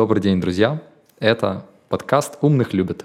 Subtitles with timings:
[0.00, 0.80] Добрый день, друзья.
[1.18, 3.04] Это подкаст «Умных любят»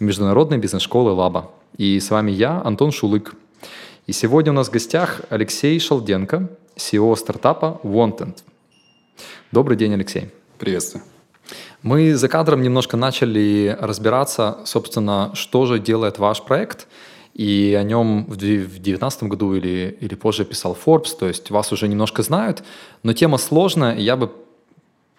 [0.00, 1.52] Международной бизнес-школы «Лаба».
[1.76, 3.36] И с вами я, Антон Шулык.
[4.08, 8.38] И сегодня у нас в гостях Алексей Шалденко, CEO стартапа Wanted.
[9.52, 10.32] Добрый день, Алексей.
[10.58, 11.04] Приветствую.
[11.82, 16.88] Мы за кадром немножко начали разбираться, собственно, что же делает ваш проект–
[17.34, 21.88] и о нем в 2019 году или, или позже писал Forbes, то есть вас уже
[21.88, 22.62] немножко знают,
[23.02, 24.30] но тема сложная, я бы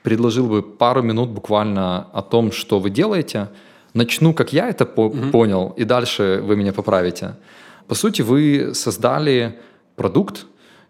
[0.05, 3.47] предложил бы пару минут буквально о том, что вы делаете.
[3.93, 7.33] Начну, как я это по- mm понял, и дальше вы меня поправите.
[7.87, 9.51] По сути, вы создали
[9.95, 10.45] продукт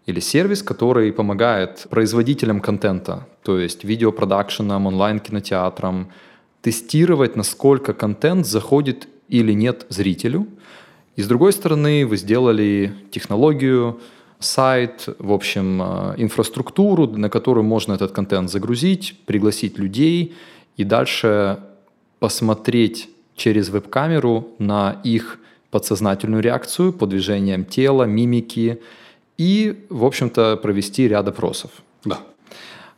[0.08, 6.06] или сервис, который помогает производителям контента, то есть видеопродакшенам, онлайн-кинотеатрам,
[6.62, 10.46] тестировать, насколько контент заходит или нет зрителю–
[11.16, 13.98] и с другой стороны, вы сделали технологию,
[14.38, 20.34] сайт, в общем, э, инфраструктуру, на которую можно этот контент загрузить, пригласить людей
[20.76, 21.58] и дальше
[22.18, 25.38] посмотреть через веб-камеру на их
[25.70, 28.80] подсознательную реакцию по движениям тела, мимики
[29.38, 31.70] и, в общем-то, провести ряд опросов.
[32.04, 32.20] Да.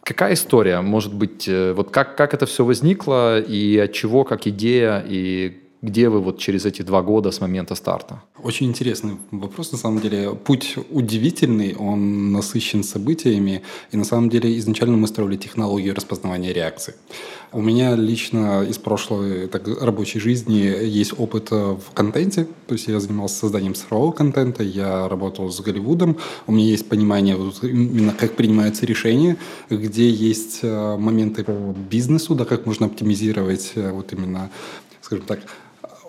[0.03, 0.81] Какая история?
[0.81, 5.59] Может быть, э, вот как, как это все возникло и от чего, как идея, и
[5.83, 8.23] где вы вот через эти два года с момента старта?
[8.43, 10.34] Очень интересный вопрос, на самом деле.
[10.34, 13.62] Путь удивительный, он насыщен событиями.
[13.93, 16.95] И на самом деле изначально мы строили технологию распознавания реакций.
[17.53, 22.47] У меня лично из прошлой так, рабочей жизни есть опыт в контенте.
[22.67, 26.17] То есть я занимался созданием цифрового контента, я работал с Голливудом.
[26.47, 29.37] У меня есть понимание вот, именно как принимаются решения,
[29.71, 31.53] где есть э, моменты по
[31.91, 34.51] бизнесу, да, как можно оптимизировать э, вот именно
[35.09, 35.41] скажем так,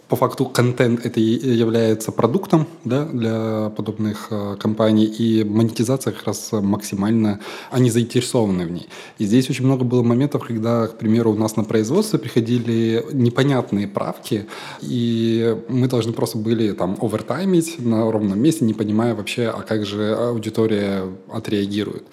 [0.10, 6.50] по факту контент это является продуктом да, для подобных э, компаний, и монетизация как раз
[6.52, 8.90] максимально, они заинтересованы в ней.
[9.20, 13.88] И здесь очень много было моментов, когда, к примеру, у нас на производство приходили непонятные
[13.88, 14.48] правки,
[14.82, 19.86] и мы должны просто были там овертаймить на ровном месте, не понимая вообще, а как
[19.86, 22.04] же аудитория отреагирует.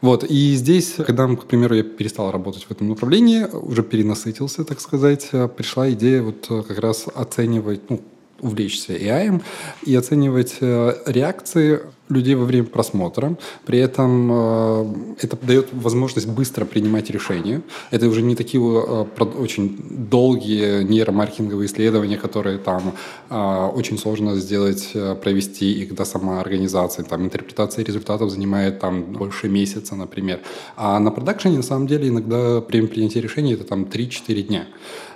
[0.00, 4.80] Вот, и здесь, когда, к примеру, я перестал работать в этом направлении, уже перенасытился, так
[4.80, 8.02] сказать, пришла идея вот как раз оценивать, ну,
[8.40, 9.42] увлечься AI
[9.84, 13.36] и оценивать э, реакции людей во время просмотра.
[13.64, 14.86] При этом э,
[15.22, 17.62] это дает возможность быстро принимать решения.
[17.90, 19.76] Это уже не такие э, очень
[20.10, 22.94] долгие нейромаркетинговые исследования, которые там
[23.30, 29.48] э, очень сложно сделать, провести, и когда сама организация, там интерпретация результатов занимает там больше
[29.48, 30.40] месяца, например.
[30.76, 34.66] А на продакшене на самом деле иногда время принятия решений это там 3-4 дня.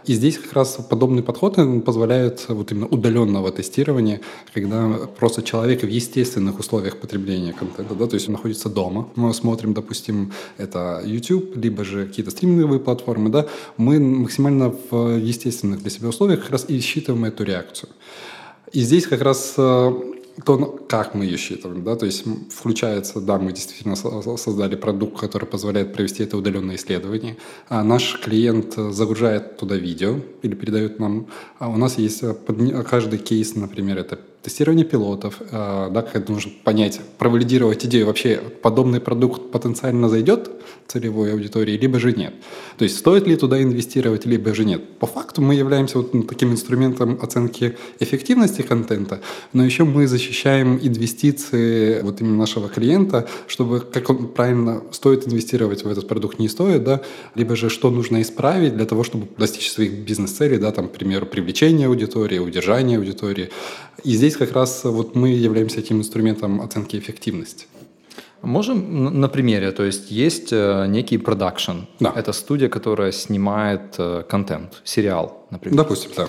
[0.07, 4.21] И здесь как раз подобный подход позволяет вот именно удаленного тестирования,
[4.55, 9.35] когда просто человек в естественных условиях потребления контента, да, то есть он находится дома, мы
[9.35, 13.47] смотрим, допустим, это YouTube, либо же какие-то стриминговые платформы, да,
[13.77, 17.91] мы максимально в естественных для себя условиях как раз и считываем эту реакцию.
[18.73, 19.93] И здесь как раз э,
[20.45, 20.59] то,
[20.89, 25.93] как мы ее считываем, да, то есть включается, да, мы действительно создали продукт, который позволяет
[25.93, 27.37] провести это удаленное исследование,
[27.69, 31.27] а наш клиент загружает туда видео или передает нам,
[31.59, 32.35] а у нас есть э,
[32.89, 39.01] каждый кейс, например, это тестирование пилотов, э, да, как нужно понять, провалидировать идею, вообще подобный
[39.01, 40.51] продукт потенциально зайдет
[40.87, 42.35] целевой аудитории, либо же нет.
[42.77, 44.99] То есть стоит ли туда инвестировать, либо же нет.
[44.99, 49.21] По факту мы являемся вот таким инструментом оценки эффективности контента,
[49.53, 55.85] но еще мы защищаем инвестиции вот именно нашего клиента, чтобы как он правильно стоит инвестировать
[55.85, 57.03] в этот продукт, не стоит, да,
[57.35, 61.27] либо же что нужно исправить для того, чтобы достичь своих бизнес-целей, да, там, к примеру,
[61.27, 63.51] привлечение аудитории, удержание аудитории.
[64.03, 67.67] И здесь как раз вот мы являемся этим инструментом оценки эффективности.
[68.43, 71.81] Можем на примере, то есть есть э, некий продакшн.
[72.01, 72.13] Да.
[72.17, 75.77] Это студия, которая снимает э, контент, сериал, например.
[75.77, 76.29] Допустим, да.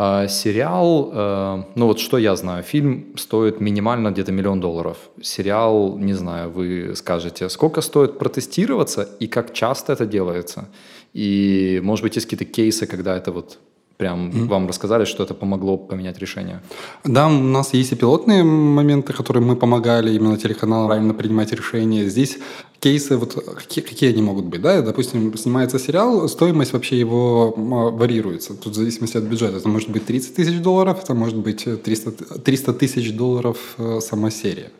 [0.00, 4.96] А, сериал, э, ну вот что я знаю, фильм стоит минимально где-то миллион долларов.
[5.20, 10.68] Сериал, не знаю, вы скажете, сколько стоит протестироваться и как часто это делается.
[11.12, 13.58] И, может быть, есть какие-то кейсы, когда это вот
[13.98, 14.46] прям mm-hmm.
[14.46, 16.62] вам рассказали, что это помогло поменять решение?
[17.04, 22.08] Да, у нас есть и пилотные моменты, которые мы помогали именно телеканалу правильно принимать решения.
[22.08, 22.38] Здесь
[22.80, 28.54] кейсы, вот какие, какие они могут быть, да, допустим, снимается сериал, стоимость вообще его варьируется,
[28.54, 32.38] тут в зависимости от бюджета, это может быть 30 тысяч долларов, это может быть 300,
[32.38, 34.70] 300 тысяч долларов э, сама серия.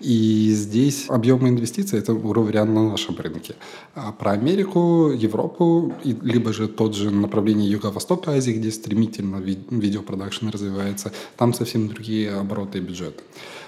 [0.00, 3.54] И здесь объемы инвестиций– это уровень на нашем рынке.
[3.94, 11.12] А про Америку, Европу, либо же тот же направление Юго-Востока Азии, где стремительно видеопродакшн развивается,
[11.36, 13.22] там совсем другие обороты и бюджеты.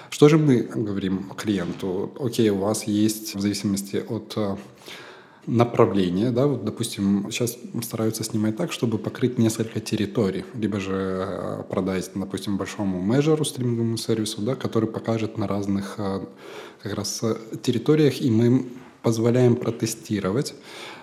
[0.09, 2.11] Что же мы говорим клиенту?
[2.19, 4.35] Окей, у вас есть в зависимости от
[5.47, 11.63] направления, да, вот, допустим, сейчас стараются снимать так, чтобы покрыть несколько территорий, либо же э,
[11.69, 16.25] продать, допустим, большому менеджеру стриминговому сервису, да, который покажет на разных э,
[16.81, 18.65] как раз э, территориях, и мы
[19.01, 20.55] позволяем протестировать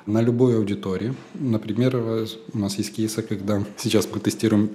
[0.07, 1.15] на любой аудитории.
[1.35, 1.97] Например,
[2.53, 4.71] у нас есть кейсы, когда сейчас мы тестируем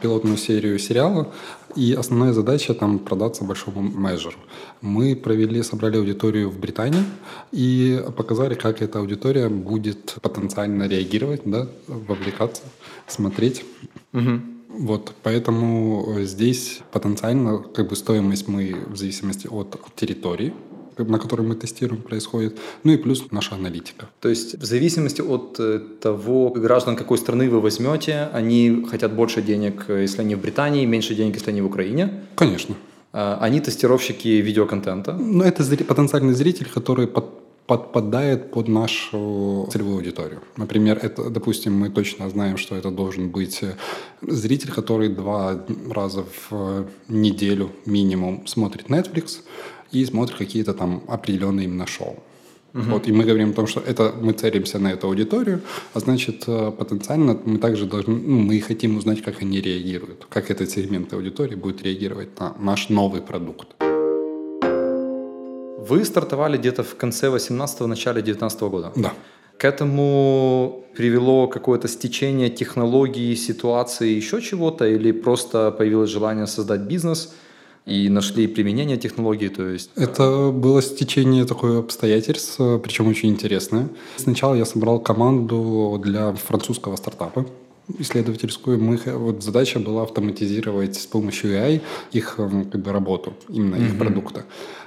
[0.00, 1.32] пилотную серию сериала,
[1.76, 4.36] и основная задача там продаться большому менеджеру.
[4.80, 7.04] Мы провели, собрали аудиторию в Британии
[7.52, 12.62] и показали, как эта аудитория будет потенциально реагировать, да, вовлекаться,
[13.06, 13.64] смотреть.
[14.12, 14.40] Угу.
[14.68, 20.52] Вот, поэтому здесь потенциально как бы стоимость мы в зависимости от территории
[21.04, 22.58] на которой мы тестируем, происходит.
[22.84, 24.08] Ну и плюс наша аналитика.
[24.20, 29.42] То есть в зависимости от э, того, граждан какой страны вы возьмете, они хотят больше
[29.42, 32.24] денег, э, если они в Британии, меньше денег, если они в Украине?
[32.36, 32.74] Конечно.
[33.12, 35.12] А, они тестировщики видеоконтента?
[35.12, 37.24] Ну, это потенциальный зритель, который под,
[37.66, 40.40] подпадает под нашу целевую аудиторию.
[40.56, 43.74] Например, это, допустим, мы точно знаем, что это должен быть э,
[44.22, 49.40] зритель, который два раза в неделю минимум смотрит Netflix,
[49.92, 52.16] и смотрят какие-то там определенные именно шоу.
[52.74, 52.82] Угу.
[52.82, 55.60] Вот, и мы говорим о том, что это, мы целимся на эту аудиторию,
[55.94, 60.50] а значит, э, потенциально мы также должны, ну, мы хотим узнать, как они реагируют, как
[60.50, 63.68] этот сегмент аудитории будет реагировать на наш новый продукт.
[65.88, 68.92] Вы стартовали где-то в конце 18-го, начале 19 -го года?
[68.94, 69.12] Да.
[69.58, 77.34] К этому привело какое-то стечение технологий, ситуации, еще чего-то, или просто появилось желание создать бизнес–
[77.90, 79.90] и нашли применение технологии, то есть...
[79.96, 83.88] Это было стечение такое обстоятельств, причем очень интересное.
[84.16, 87.46] Сначала я собрал команду для французского стартапа
[87.98, 88.78] исследовательскую.
[88.78, 91.80] Мы, вот задача была автоматизировать с помощью AI
[92.12, 93.86] их эм, как бы, работу, именно mm-hmm.
[93.86, 94.44] их продукта.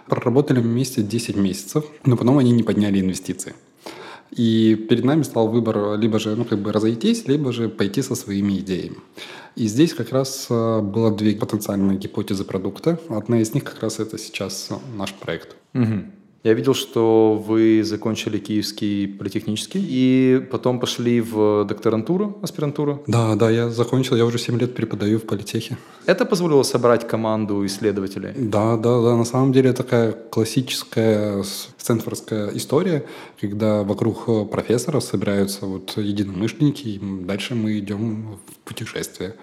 [0.07, 3.53] Проработали вместе 10 месяцев, но потом они не подняли инвестиции.
[4.31, 8.15] И перед нами стал выбор либо же ну, как бы разойтись, либо же пойти со
[8.15, 8.97] своими идеями.
[9.55, 12.99] И здесь как раз э, было две потенциальные гипотезы продукта.
[13.09, 15.55] Одна из них как раз это сейчас наш проект.
[15.73, 16.05] Угу.
[16.43, 23.01] Я видел, что вы закончили Киевский политехнический и потом пошли в докторантуру, аспирантуру.
[23.07, 25.77] Да, да, я закончил, я уже 7 лет преподаю в политехе.
[26.05, 28.33] Это позволило собрать команду исследователей?
[28.35, 31.45] Да, да, да, на самом деле такая классическая
[31.77, 33.05] стэнфордская история,
[33.39, 39.35] когда вокруг профессора собираются вот единомышленники, и дальше мы идем в путешествие.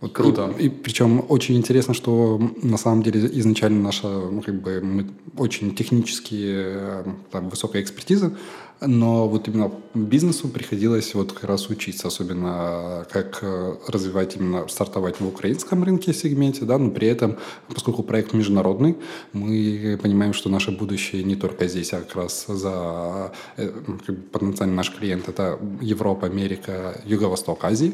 [0.00, 0.54] Вот Круто.
[0.58, 5.06] И, и причем очень интересно, что на самом деле изначально наша, ну, как бы, мы
[5.36, 8.32] очень технические, там, высокая экспертиза,
[8.80, 15.20] но вот именно бизнесу приходилось вот как раз учиться, особенно как э, развивать именно, стартовать
[15.20, 17.36] в украинском рынке сегменте, да, но при этом,
[17.68, 18.96] поскольку проект международный,
[19.34, 23.68] мы понимаем, что наше будущее не только здесь, а как раз за э,
[24.06, 27.92] как бы, потенциально наш клиент– это Европа, Америка, Юго-Восток Азии.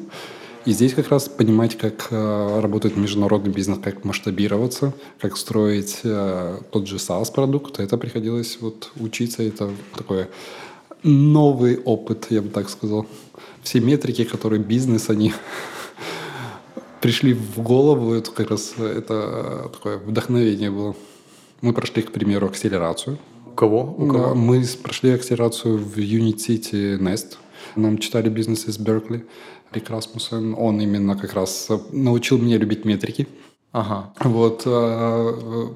[0.67, 6.59] И здесь как раз понимать, как э, работает международный бизнес, как масштабироваться, как строить э,
[6.73, 10.27] тот же SaaS-продукт, это приходилось вот учиться, это такой
[11.05, 13.07] новый опыт, я бы так сказал.
[13.63, 15.33] Все метрики, которые бизнес, они
[17.01, 20.97] пришли в голову, это как раз это такое вдохновение было.
[21.61, 23.19] Мы прошли, к примеру, акселерацию.
[23.47, 23.95] У кого?
[23.97, 24.35] У кого?
[24.35, 27.37] Мы прошли акселерацию в Unit City Nest.
[27.77, 29.25] Нам читали бизнес из Беркли.
[29.73, 33.27] Рик Расмуссен, он именно как раз научил меня любить метрики.
[33.73, 34.13] Ага.
[34.21, 34.63] Вот.
[34.65, 35.73] А,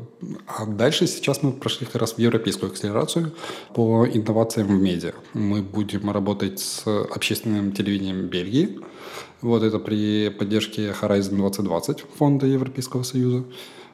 [0.47, 3.32] а дальше сейчас мы прошли как раз в европейскую акселерацию
[3.75, 5.12] по инновациям в медиа.
[5.35, 8.80] Мы будем работать с общественным телевидением Бельгии.
[9.42, 13.44] Вот это при поддержке Horizon 2020 фонда Европейского Союза.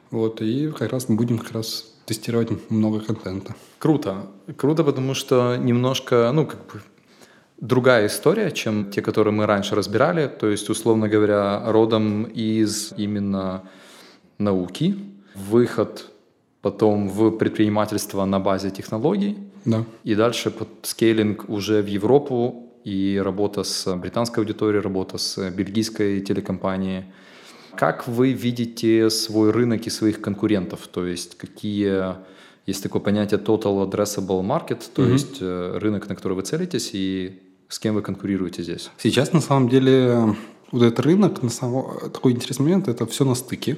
[0.09, 3.55] Вот, и как раз мы будем как раз тестировать много контента.
[3.77, 4.27] Круто.
[4.55, 6.81] Круто, потому что немножко, ну, как бы
[7.59, 10.27] другая история, чем те, которые мы раньше разбирали.
[10.27, 13.63] То есть, условно говоря, родом из именно
[14.37, 14.95] науки,
[15.35, 16.11] выход
[16.61, 19.83] потом в предпринимательство на базе технологий, да.
[20.03, 26.21] и дальше под скейлинг уже в Европу и работа с британской аудиторией, работа с бельгийской
[26.21, 27.05] телекомпанией.
[27.75, 30.87] Как вы видите свой рынок и своих конкурентов?
[30.87, 32.15] То есть какие
[32.65, 35.11] есть такое понятие total addressable market, то mm-hmm.
[35.11, 38.89] есть э, рынок, на который вы целитесь, и с кем вы конкурируете здесь?
[38.97, 40.35] Сейчас, на самом деле,
[40.71, 43.77] вот этот рынок, на самом, такой интересный момент, это все на стыке.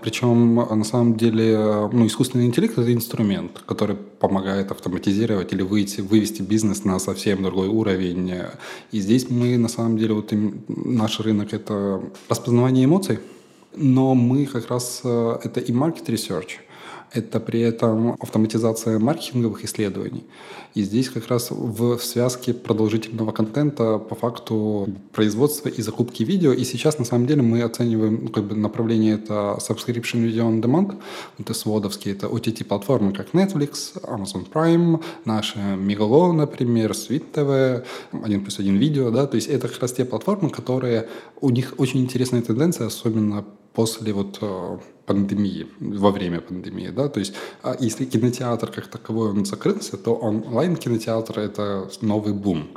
[0.00, 6.42] Причем, на самом деле, ну, искусственный интеллект– это инструмент, который помогает автоматизировать или выйти, вывести
[6.42, 8.32] бизнес на совсем другой уровень.
[8.90, 10.32] И здесь мы, на самом деле, вот
[10.66, 13.20] наш рынок– это распознавание эмоций,
[13.76, 16.50] но мы как раз, э, это и market research–
[17.12, 20.24] это при этом автоматизация маркетинговых исследований.
[20.74, 26.52] И здесь как раз в связке продолжительного контента по факту производства и закупки видео.
[26.52, 30.62] И сейчас на самом деле мы оцениваем ну, как бы направление это subscription video on
[30.62, 30.96] demand,
[31.38, 37.84] это сводовские, это OTT-платформы, как Netflix, Amazon Prime, наши Мегало, например, Sweet TV,
[38.24, 41.08] один плюс один видео, да, то есть это как раз те платформы, которые,
[41.40, 47.20] у них очень интересная тенденция, особенно после вот э, пандемии, во время пандемии, да, то
[47.20, 52.68] есть а если кинотеатр как таковой он закрылся, то онлайн-кинотеатр— это новый бум.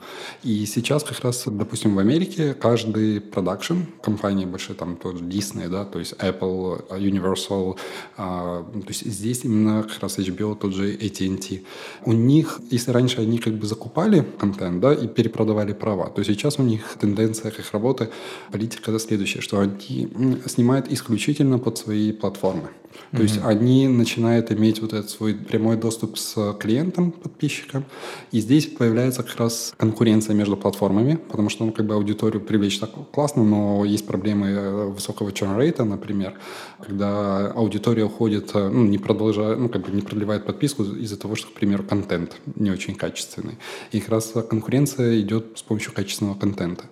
[0.43, 5.85] И сейчас как раз, допустим, в Америке каждый продакшн, компании большие, там тот Disney, да,
[5.85, 7.77] то есть Apple, Universal,
[8.17, 11.61] а, то есть здесь именно как раз HBO, тот же AT&T,
[12.05, 16.59] у них, если раньше они как бы закупали контент, да, и перепродавали права, то сейчас
[16.59, 18.09] у них тенденция как работы,
[18.51, 20.09] политика следующая, что они
[20.45, 22.69] снимают исключительно под свои платформы.
[23.11, 23.21] То mm-hmm.
[23.23, 27.85] есть они начинают иметь вот этот свой прямой доступ с клиентом, подписчиком,
[28.31, 32.79] и здесь появляется как раз конкуренция между платформами, потому что ну, как бы аудиторию привлечь
[32.79, 36.33] так классно, но есть проблемы э, высокого churn например,
[36.79, 41.35] когда аудитория уходит, э, ну, не продолжая, ну, как бы не продлевает подписку из-за того,
[41.35, 43.57] что, к примеру, контент не очень качественный.
[43.91, 46.85] И как раз конкуренция идет с помощью качественного контента.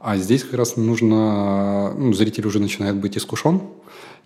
[0.00, 3.60] А здесь как раз нужно, ну, зритель уже начинает быть искушен,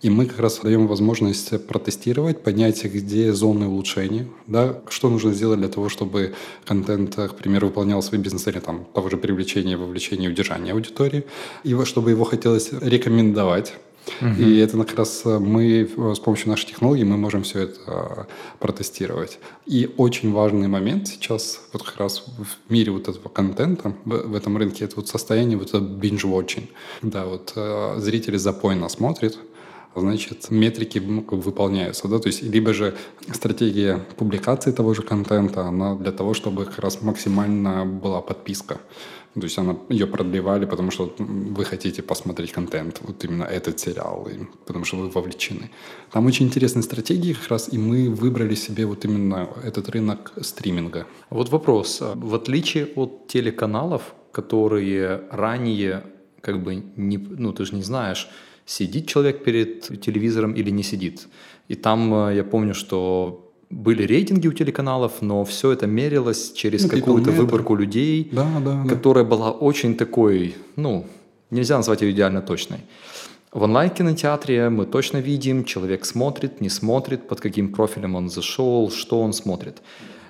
[0.01, 5.59] и мы как раз даем возможность протестировать, понять, где зоны улучшения, да, что нужно сделать
[5.59, 6.33] для того, чтобы
[6.65, 11.25] контент, к примеру, выполнял свои бизнес-цели, там, того же привлечения, вовлечения, удержания аудитории,
[11.63, 13.73] и чтобы его хотелось рекомендовать
[14.21, 14.41] Угу.
[14.41, 18.27] И это как раз мы с помощью нашей технологии мы можем все это
[18.59, 19.39] протестировать.
[19.65, 24.57] И очень важный момент сейчас вот как раз в мире вот этого контента, в, этом
[24.57, 26.69] рынке, это вот состояние вот этого binge-watching.
[27.01, 29.37] Да, вот э, зрители запойно смотрят,
[30.01, 32.95] значит, метрики выполняются, да, то есть либо же
[33.31, 38.79] стратегия публикации того же контента, она для того, чтобы как раз максимально была подписка.
[39.35, 44.27] То есть она, ее продлевали, потому что вы хотите посмотреть контент, вот именно этот сериал,
[44.65, 45.71] потому что вы вовлечены.
[46.11, 51.05] Там очень интересные стратегии как раз, и мы выбрали себе вот именно этот рынок стриминга.
[51.29, 52.01] Вот вопрос.
[52.15, 56.03] В отличие от телеканалов, которые ранее
[56.39, 58.29] как бы не, ну ты же не знаешь,
[58.65, 61.27] сидит человек перед телевизором или не сидит.
[61.67, 66.83] И там э, я помню, что были рейтинги у телеканалов, но все это мерилось через
[66.83, 68.89] ну, какую-то выборку людей, да, да, да.
[68.89, 71.05] которая была очень такой, ну,
[71.49, 72.79] нельзя назвать ее идеально точной.
[73.51, 79.21] В онлайн-кинотеатре мы точно видим, человек смотрит, не смотрит, под каким профилем он зашел, что
[79.21, 79.81] он смотрит.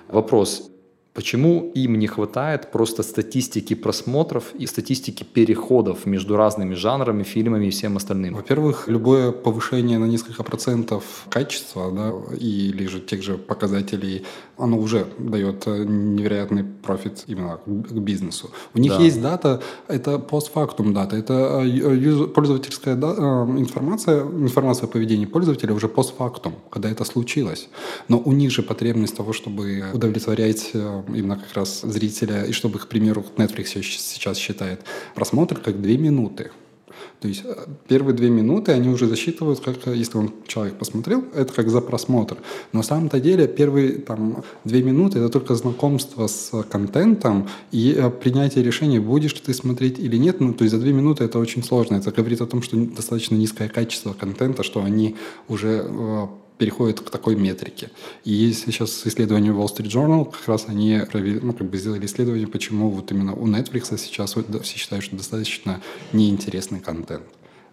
[0.08, 0.70] Вопрос,
[1.16, 7.70] Почему им не хватает просто статистики просмотров и статистики переходов между разными жанрами, фильмами и
[7.70, 8.34] всем остальным?
[8.34, 14.26] Во-первых, любое повышение на несколько процентов качества да, или же тех же показателей,
[14.58, 18.50] оно уже дает э, невероятный профит именно к бизнесу.
[18.74, 19.00] У них да.
[19.02, 25.88] есть дата, это постфактум дата, это э, пользовательская э, информация, информация о поведении пользователя уже
[25.88, 27.68] постфактум, когда это случилось.
[28.08, 32.86] Но у них же потребность того, чтобы удовлетворять именно как раз зрителя, и чтобы, к
[32.86, 34.80] примеру, Netflix сейчас считает
[35.14, 36.50] просмотр как две минуты.
[37.20, 37.54] То есть э,
[37.88, 41.80] первые две минуты они уже засчитывают, как э, если он человек посмотрел, это как за
[41.80, 42.36] просмотр.
[42.72, 48.10] Но на самом-то деле первые там, две минуты это только знакомство с контентом и э,
[48.10, 50.40] принятие решения, будешь ты смотреть или нет.
[50.40, 51.96] Ну, то есть за две минуты это очень сложно.
[51.96, 55.16] Это говорит о том, что достаточно низкое качество контента, что они
[55.48, 57.90] уже переходит к такой метрике.
[58.24, 62.06] И есть сейчас исследование Wall Street Journal, как раз они провели, ну, как бы сделали
[62.06, 65.82] исследование, почему вот именно у Netflix сейчас все считают, что достаточно
[66.12, 67.24] неинтересный контент.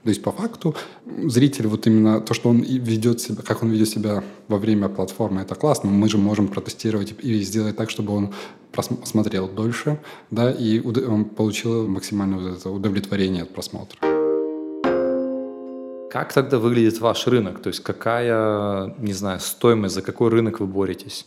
[0.03, 0.75] То есть по факту
[1.05, 5.41] зритель вот именно то, что он ведет себя, как он ведет себя во время платформы,
[5.41, 5.89] это классно.
[5.89, 8.33] Мы же можем протестировать и сделать так, чтобы он
[8.73, 9.99] просмотрел дольше,
[10.29, 14.12] да, и он получил максимальное вот это удовлетворение от просмотра.
[16.13, 17.59] Как тогда выглядит ваш рынок?
[17.59, 21.25] То есть какая, не знаю, стоимость, за какой рынок вы боретесь?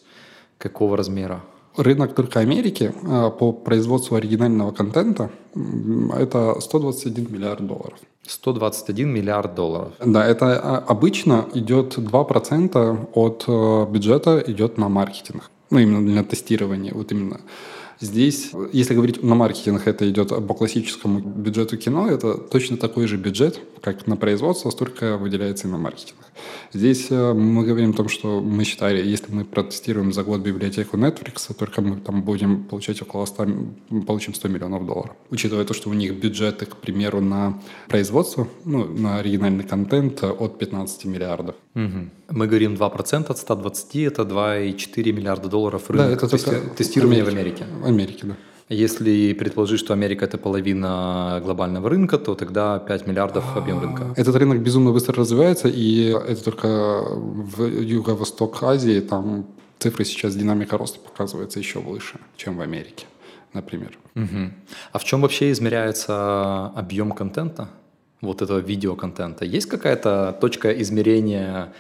[0.59, 1.41] Какого размера?
[1.77, 5.31] Рынок только Америки а, по производству оригинального контента–
[6.17, 7.99] это 121 миллиард долларов.
[8.29, 9.93] 121 миллиард долларов.
[10.05, 15.51] Да, это а, обычно идет 2% от э, бюджета идет на маркетинг.
[15.71, 16.95] Ну, именно на тестирование.
[16.95, 17.41] Вот именно
[18.01, 23.17] Здесь, если говорить на маркетинг, это идет по классическому бюджету кино, это точно такой же
[23.17, 26.19] бюджет, как на производство, столько выделяется и на маркетинг.
[26.73, 30.97] Здесь э, мы говорим о том, что мы считали, если мы протестируем за год библиотеку
[30.97, 33.47] Netflix, только мы там будем получать около 100,
[34.07, 35.17] получим 100 миллионов долларов.
[35.31, 40.59] Учитывая то, что у них бюджеты, к примеру, на производство, ну, на оригинальный контент от
[40.59, 41.55] 15 миллиардов.
[41.75, 42.11] Угу.
[42.31, 47.29] Мы говорим 2% от 120, это 2,4 миллиарда долларов рынок да, это только тестирование в
[47.29, 47.67] Америке.
[47.87, 48.37] Америке, да.
[48.69, 54.13] Если предположить, что Америка это половина глобального рынка, то тогда 5 миллиардов объем рынка.
[54.17, 59.47] Этот рынок безумно быстро развивается, и это только в Юго-Восток Азии, там
[59.79, 63.07] цифры сейчас, динамика роста показывается еще выше, чем в Америке,
[63.53, 63.97] например.
[64.17, 64.51] Угу.
[64.93, 67.69] А в чем вообще измеряется объем контента?
[68.21, 69.45] Вот этого видеоконтента.
[69.45, 71.73] Есть какая-то точка измерения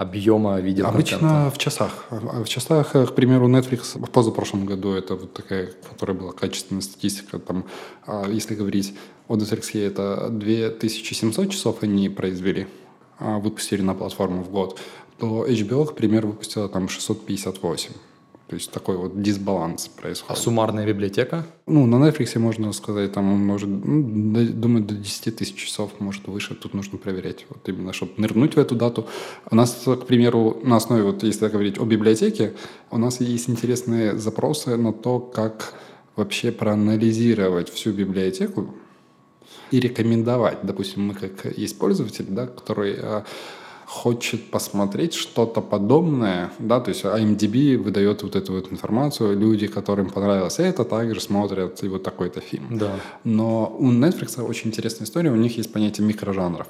[0.00, 1.16] объема видеоконтента?
[1.16, 2.06] Обычно в часах.
[2.10, 7.38] В часах, к примеру, Netflix в позапрошлом году, это вот такая, которая была качественная статистика,
[7.38, 7.64] там,
[8.06, 8.94] а, если говорить
[9.28, 12.66] о Netflix, это 2700 часов они произвели,
[13.18, 14.80] а, выпустили на платформу в год,
[15.18, 17.92] то HBO, к примеру, выпустила там 658.
[18.50, 20.32] То есть такой вот дисбаланс происходит.
[20.32, 21.46] А суммарная библиотека?
[21.68, 25.92] Ну, на Netflix можно сказать, там он может, ну, до, думаю, до 10 тысяч часов,
[26.00, 26.56] может, выше.
[26.56, 29.06] Тут нужно проверять, вот именно, чтобы нырнуть в эту дату.
[29.48, 32.54] У нас, к примеру, на основе, вот если говорить о библиотеке,
[32.90, 35.74] у нас есть интересные запросы на то, как
[36.16, 38.74] вообще проанализировать всю библиотеку
[39.70, 40.58] и рекомендовать.
[40.64, 43.24] Допустим, мы как есть пользователь, да, который а,
[43.90, 50.10] хочет посмотреть что-то подобное, да, то есть IMDb выдает вот эту вот информацию, люди, которым
[50.10, 52.78] понравилось это, также смотрят и вот такой-то фильм.
[52.78, 52.92] Да.
[53.24, 56.68] Но у Netflix очень интересная история, у них есть понятие микрожанров.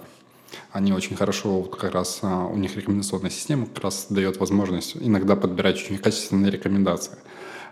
[0.72, 5.36] Они очень хорошо, как раз а, у них рекомендационная система как раз дает возможность иногда
[5.36, 7.18] подбирать очень качественные рекомендации.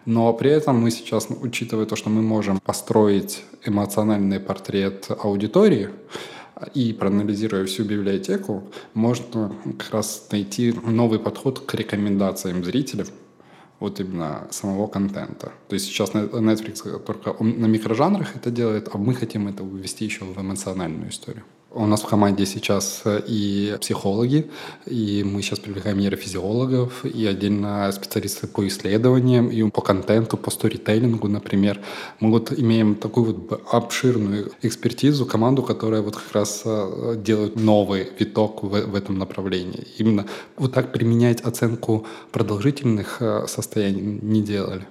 [0.04, 5.88] Но при этом мы сейчас, учитывая то, что мы можем построить эмоциональный портрет аудитории,
[6.74, 13.06] и проанализируя всю библиотеку, можно как раз найти новый подход к рекомендациям зрителей,
[13.80, 15.52] вот именно самого контента.
[15.68, 20.24] То есть сейчас Netflix только на микрожанрах это делает, а мы хотим это ввести еще
[20.24, 21.44] в эмоциональную историю.
[21.70, 24.50] У нас в команде сейчас э, и психологи,
[24.86, 31.28] и мы сейчас привлекаем нейрофизиологов, и отдельно специалисты по исследованиям, и по контенту, по сторителлингу,
[31.28, 31.78] например.
[32.20, 38.08] Мы вот имеем такую вот обширную экспертизу, команду, которая вот как раз э, делает новый
[38.18, 39.86] виток в, в этом направлении.
[39.98, 40.24] Именно
[40.56, 44.86] вот так применять оценку продолжительных э, состояний не делали.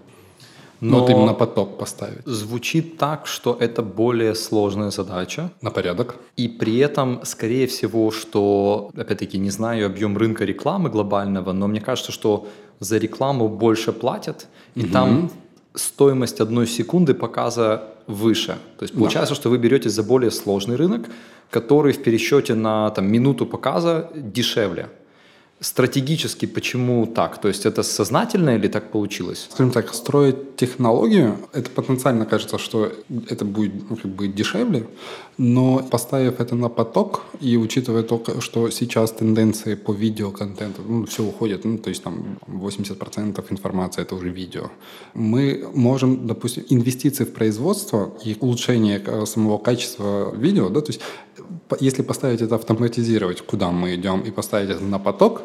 [0.79, 2.25] Но ну, вот именно поток поставить.
[2.25, 5.49] Звучит так, что это более сложная задача.
[5.61, 6.15] На порядок.
[6.35, 11.81] И при этом, скорее всего, что, опять-таки, не знаю объем рынка рекламы глобального, но мне
[11.81, 12.47] кажется, что
[12.79, 14.89] за рекламу больше платят, и угу.
[14.93, 15.31] там
[15.73, 18.57] стоимость одной секунды показа выше.
[18.77, 19.39] То есть получается, да.
[19.39, 21.07] что вы берете за более сложный рынок,
[21.49, 24.89] который в пересчете на там, минуту показа дешевле.
[25.59, 27.41] Стратегически почему так?
[27.41, 29.47] То есть это сознательно или так получилось?
[29.49, 32.91] Скажем так, строить технологию, это потенциально кажется, что
[33.29, 34.85] это будет ну, как бы дешевле,
[35.37, 41.23] но поставив это на поток и учитывая то, что сейчас тенденции по видеоконтенту, ну, все
[41.23, 44.69] уходит, ну, то есть там 80% информации это уже видео,
[45.15, 51.01] мы можем, допустим, инвестиции в производство и улучшение э, самого качества видео, да, то есть
[51.79, 55.41] если поставить это автоматизировать, куда мы идем, и поставить это на поток,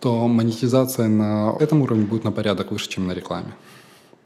[0.00, 3.52] то монетизация на этом уровне будет на порядок выше, чем на рекламе.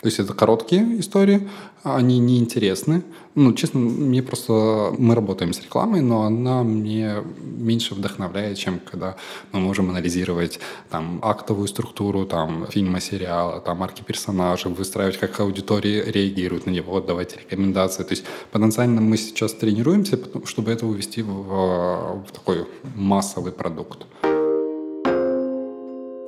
[0.01, 1.47] То есть это короткие истории,
[1.83, 3.03] они неинтересны.
[3.35, 4.95] Ну, честно, мне просто...
[4.99, 9.17] Мы работаем с рекламой, но она мне меньше вдохновляет, чем когда
[9.53, 10.59] мы можем анализировать
[10.89, 17.01] там актовую структуру там фильма, сериала, там марки персонажей, выстраивать, как аудитория реагирует на него,
[17.01, 18.03] давать рекомендации.
[18.03, 24.07] То есть потенциально мы сейчас тренируемся, чтобы это увести в, в такой массовый продукт.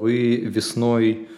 [0.00, 1.28] Вы весной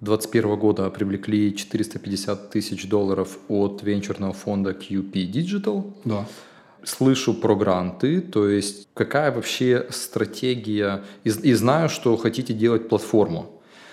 [0.00, 5.92] 2021 года привлекли 450 тысяч долларов от венчурного фонда QP Digital.
[6.04, 6.26] Да.
[6.84, 13.46] Слышу про гранты, то есть какая вообще стратегия, и, и знаю, что хотите делать платформу.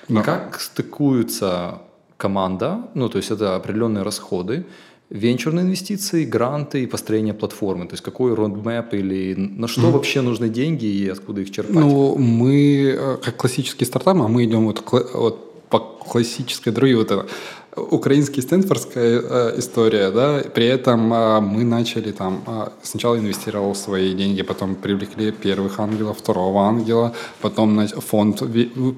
[0.10, 0.22] Да.
[0.22, 1.82] Как стыкуется
[2.18, 4.66] команда, ну то есть это определенные расходы,
[5.10, 7.86] венчурные инвестиции, гранты и построение платформы?
[7.86, 9.92] То есть какой roadmap или на что mm.
[9.92, 11.76] вообще нужны деньги и откуда их черпать?
[11.76, 17.10] Ну, мы, э, как классический стартап, а мы идем вот, вот по классической дороге вот
[17.10, 17.28] это
[17.76, 24.14] украинский стэнфордская э, история, да, при этом э, мы начали там, э, сначала инвестировал свои
[24.14, 28.42] деньги, потом привлекли первых ангелов, второго ангела, потом фонд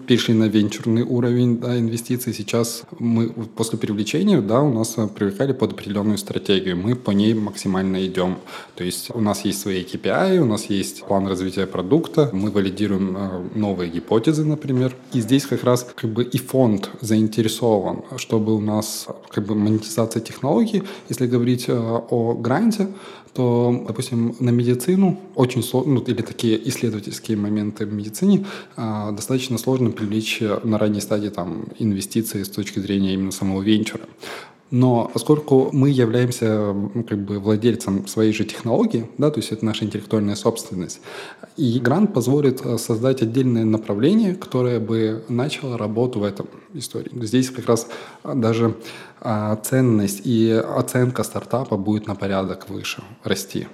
[0.08, 5.74] перешли на венчурный уровень да, инвестиций, сейчас мы после привлечения, да, у нас привлекали под
[5.74, 8.38] определенную стратегию, мы по ней максимально идем,
[8.76, 13.50] то есть у нас есть свои KPI, у нас есть план развития продукта, мы валидируем
[13.56, 19.08] новые гипотезы, например, и здесь как раз как бы и фонд заинтересован, чтобы у нас
[19.30, 20.84] как бы монетизация технологий.
[21.10, 22.88] Если говорить э, о гранте,
[23.34, 28.46] то, допустим, на медицину очень сложно, ну, или такие исследовательские моменты в медицине
[28.78, 34.06] а, достаточно сложно привлечь на ранней стадии там, инвестиции с точки зрения именно самого венчура.
[34.72, 36.76] Но поскольку мы являемся
[37.08, 41.02] как бы владельцем своей же технологии, да, то есть это наша интеллектуальная собственность,
[41.56, 47.12] и грант позволит э, создать отдельное направление, которое бы начало работу в этом истории.
[47.24, 47.88] Здесь как раз
[48.24, 48.76] а, даже
[49.22, 53.68] а, ценность и оценка стартапа будет на порядок выше расти.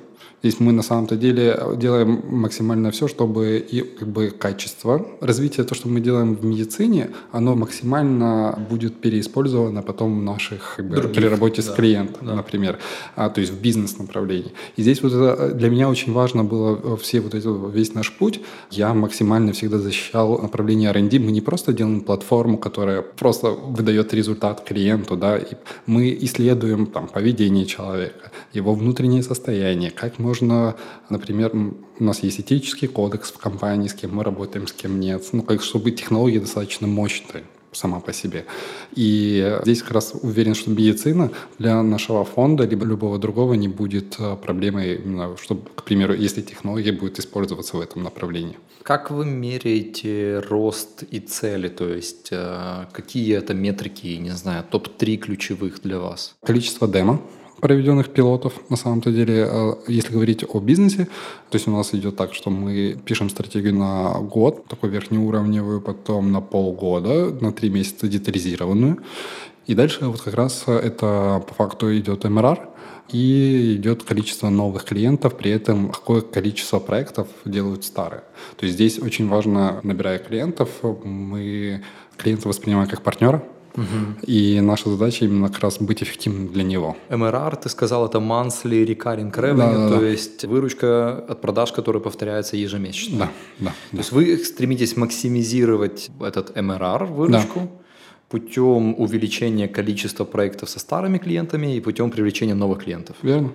[0.43, 5.75] Здесь мы на самом-то деле делаем максимально все, чтобы и как бы качество развития, то,
[5.75, 11.15] что мы делаем в медицине, оно максимально будет переиспользовано потом в наших как бы, Других,
[11.15, 12.36] при работе да, с клиентом, да.
[12.36, 12.80] например,
[13.15, 14.51] а, то есть в бизнес-направлении.
[14.77, 18.41] И здесь вот это для меня очень важно было все вот эти, весь наш путь.
[18.71, 21.19] Я максимально всегда защищал направление R&D.
[21.19, 27.08] Мы не просто делаем платформу, которая просто выдает результат клиенту, да, и мы исследуем там
[27.08, 30.76] поведение человека, его внутреннее состояние, как мы нужно,
[31.10, 31.52] например,
[32.00, 35.22] у нас есть этический кодекс в компании, с кем мы работаем, с кем нет.
[35.34, 38.46] Ну, как чтобы технология достаточно мощная сама по себе.
[38.96, 44.20] И здесь как раз уверен, что медицина для нашего фонда либо любого другого не будет
[44.20, 48.58] э, проблемой, именно, чтобы, к примеру, если технология будет использоваться в этом направлении.
[48.84, 51.70] Как вы меряете рост и цели?
[51.70, 56.36] То есть э, какие это метрики, не знаю, топ-3 ключевых для вас?
[56.46, 57.20] Количество демо
[57.62, 58.54] проведенных пилотов.
[58.69, 61.06] На самом-то деле, э, если говорить о бизнесе,
[61.50, 66.32] то есть у нас идет так, что мы пишем стратегию на год, такую верхнеуровневую, потом
[66.32, 68.97] на полгода, на три месяца детализированную.
[69.67, 72.71] И дальше вот как раз это по факту идет МРР,
[73.13, 78.24] и идет количество новых клиентов, при этом какое количество проектов делают старые.
[78.58, 80.69] То есть здесь очень важно, набирая клиентов,
[81.04, 81.84] мы
[82.17, 83.43] клиента воспринимаем как партнера,
[83.75, 84.25] Угу.
[84.27, 86.97] И наша задача именно как раз быть эффективным для него.
[87.10, 90.07] MRR, ты сказал, это monthly recurring revenue, да, да, то да.
[90.07, 93.17] есть выручка от продаж, которая повторяется ежемесячно.
[93.17, 93.69] Да, да.
[93.69, 93.97] То да.
[93.97, 97.67] есть вы стремитесь максимизировать этот MRR, выручку, да.
[98.29, 103.15] путем увеличения количества проектов со старыми клиентами и путем привлечения новых клиентов.
[103.21, 103.51] Верно.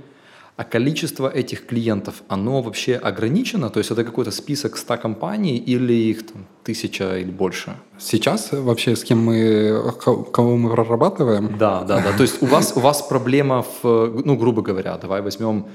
[0.57, 3.69] А количество этих клиентов, оно вообще ограничено?
[3.69, 7.75] То есть это какой-то список 100 компаний или их там, тысяча или больше?
[7.99, 9.93] Сейчас вообще с кем мы,
[10.33, 11.59] кого мы прорабатываем?
[11.59, 12.17] Да, да, да.
[12.17, 15.67] То есть у вас, у вас проблема в, ну, грубо говоря, давай возьмем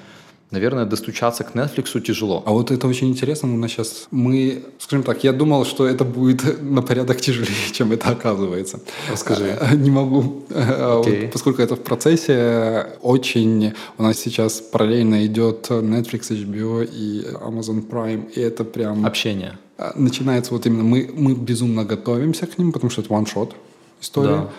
[0.51, 2.43] наверное, достучаться к Netflix тяжело.
[2.45, 3.53] А вот это очень интересно.
[3.53, 7.91] У нас сейчас мы, скажем так, я думал, что это будет на порядок тяжелее, чем
[7.91, 8.79] это оказывается.
[9.09, 9.57] Расскажи.
[9.59, 10.43] А, не могу.
[10.49, 11.21] Okay.
[11.21, 17.87] Вот, поскольку это в процессе, очень у нас сейчас параллельно идет Netflix, HBO и Amazon
[17.87, 19.05] Prime, и это прям...
[19.05, 19.57] Общение.
[19.77, 20.83] А, начинается вот именно...
[20.83, 23.53] Мы, мы безумно готовимся к ним, потому что это one-shot
[24.01, 24.35] история.
[24.35, 24.49] Да.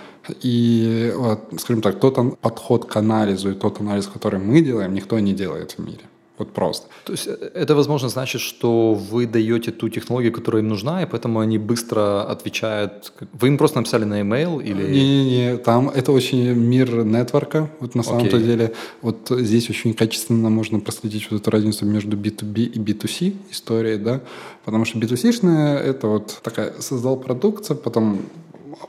[0.42, 5.18] И, вот, скажем так, тот подход к анализу и тот анализ, который мы делаем, никто
[5.18, 6.04] не делает в мире.
[6.38, 6.86] Вот просто.
[7.04, 11.06] То есть э, это, возможно, значит, что вы даете ту технологию, которая им нужна, и
[11.06, 13.12] поэтому они быстро отвечают.
[13.32, 14.92] Вы им просто написали на email или...
[14.92, 17.68] Не-не-не, там это очень мир нетворка.
[17.80, 18.44] Вот на самом-то okay.
[18.44, 23.98] деле вот здесь очень качественно можно проследить вот эту разницу между B2B и B2C историей,
[23.98, 24.20] да,
[24.64, 28.18] потому что B2C-шная это вот такая создал продукцию, потом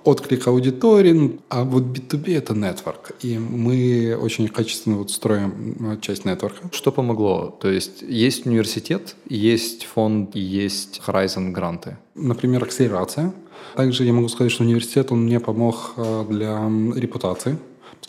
[0.03, 6.25] отклик аудитории, а вот B2B это нетворк, и мы очень качественно вот строим э, часть
[6.25, 6.69] нетворка.
[6.71, 7.57] Что помогло?
[7.61, 11.97] То есть есть университет, есть фонд, есть Horizon гранты?
[12.15, 13.33] Например, акселерация.
[13.75, 17.57] Также я могу сказать, что университет, он мне помог э, для репутации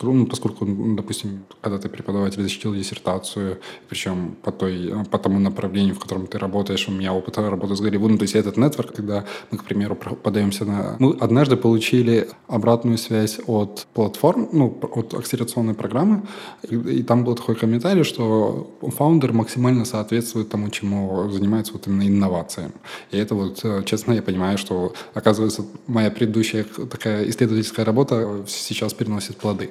[0.03, 5.99] ну, поскольку, допустим, когда ты преподаватель защитил диссертацию, причем по, той, по тому направлению, в
[5.99, 9.59] котором ты работаешь, у меня опыт работы с Голливудом, то есть этот нетворк, когда мы,
[9.59, 10.97] к примеру, подаемся на...
[10.99, 16.23] Мы однажды получили обратную связь от платформ, ну, от акселерационной программы,
[16.63, 22.73] и, там был такой комментарий, что фаундер максимально соответствует тому, чему занимается вот именно инновациям.
[23.11, 28.95] И это вот, э, честно, я понимаю, что, оказывается, моя предыдущая такая исследовательская работа сейчас
[28.95, 29.71] переносит плоды.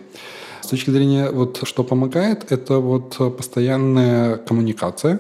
[0.62, 5.19] С точки зрения, вот, что помогает, это вот постоянная коммуникация,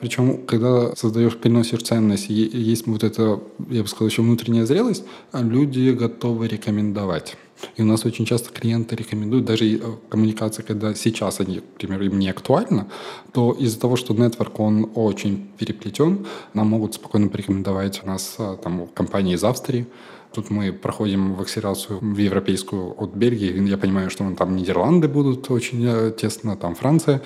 [0.00, 5.40] Причем, когда создаешь, приносишь ценность, есть вот это, я бы сказал, еще внутренняя зрелость, а
[5.42, 7.36] люди готовы рекомендовать.
[7.76, 12.04] И у нас очень часто клиенты рекомендуют, даже э, коммуникации, когда сейчас они, к примеру,
[12.04, 12.86] им не актуальны,
[13.32, 18.86] то из-за того, что нетворк, он очень переплетен, нам могут спокойно порекомендовать нас э, там
[18.94, 19.86] компании из Австрии,
[20.34, 23.68] Тут мы проходим вакцинацию в европейскую от Бельгии.
[23.68, 27.22] Я понимаю, что там Нидерланды будут очень э, тесно, там Франция.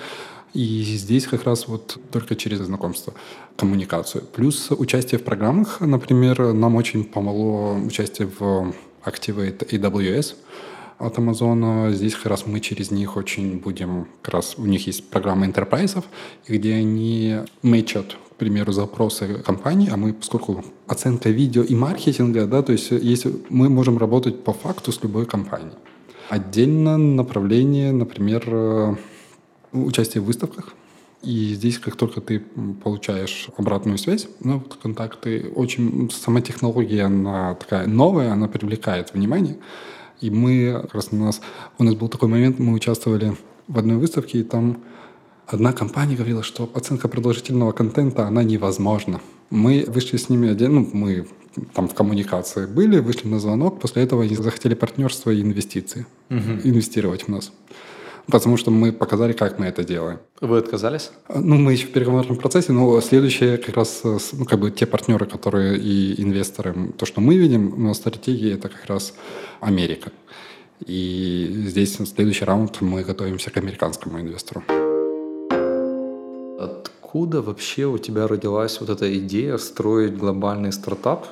[0.53, 3.13] И здесь как раз вот только через знакомство,
[3.55, 4.23] коммуникацию.
[4.23, 10.35] Плюс участие в программах, например, нам очень помогло участие в Activate AWS
[10.99, 11.91] от Amazon.
[11.91, 16.03] Здесь как раз мы через них очень будем, как раз у них есть программа enterprise,
[16.47, 22.71] где они мэчат, примеру, запросы компании, а мы, поскольку оценка видео и маркетинга, да, то
[22.71, 25.77] есть если мы можем работать по факту с любой компанией.
[26.29, 28.97] Отдельно направление, например,
[29.71, 30.73] участие в выставках,
[31.21, 32.39] и здесь, как только ты
[32.83, 39.57] получаешь обратную связь, ну, вот контакты, очень сама технология, она такая новая, она привлекает внимание.
[40.21, 41.41] И мы, как раз у нас,
[41.77, 43.35] у нас был такой момент, мы участвовали
[43.67, 44.81] в одной выставке, и там
[45.49, 49.19] одна компания говорила, что оценка продолжительного контента, она невозможна.
[49.49, 51.27] Мы вышли с ними, ну, мы
[51.73, 56.61] там в коммуникации были, вышли на звонок, после этого они захотели партнерство и инвестиции, угу.
[56.63, 57.51] инвестировать в нас
[58.31, 60.19] потому что мы показали, как мы это делаем.
[60.39, 61.09] Вы отказались?
[61.33, 65.25] Ну, мы еще в переговорном процессе, но следующее как раз, ну, как бы те партнеры,
[65.25, 69.15] которые и инвесторы, то, что мы видим, на стратегии, это как раз
[69.61, 70.11] Америка.
[70.85, 74.63] И здесь следующий раунд мы готовимся к американскому инвестору.
[76.59, 81.27] Откуда вообще у тебя родилась вот эта идея строить глобальный стартап?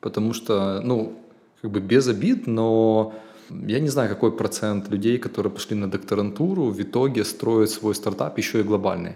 [0.00, 1.12] Потому что, ну,
[1.60, 3.12] как бы без обид, но
[3.50, 8.38] я не знаю, какой процент людей, которые пошли на докторантуру, в итоге строят свой стартап
[8.38, 9.12] еще и глобальный.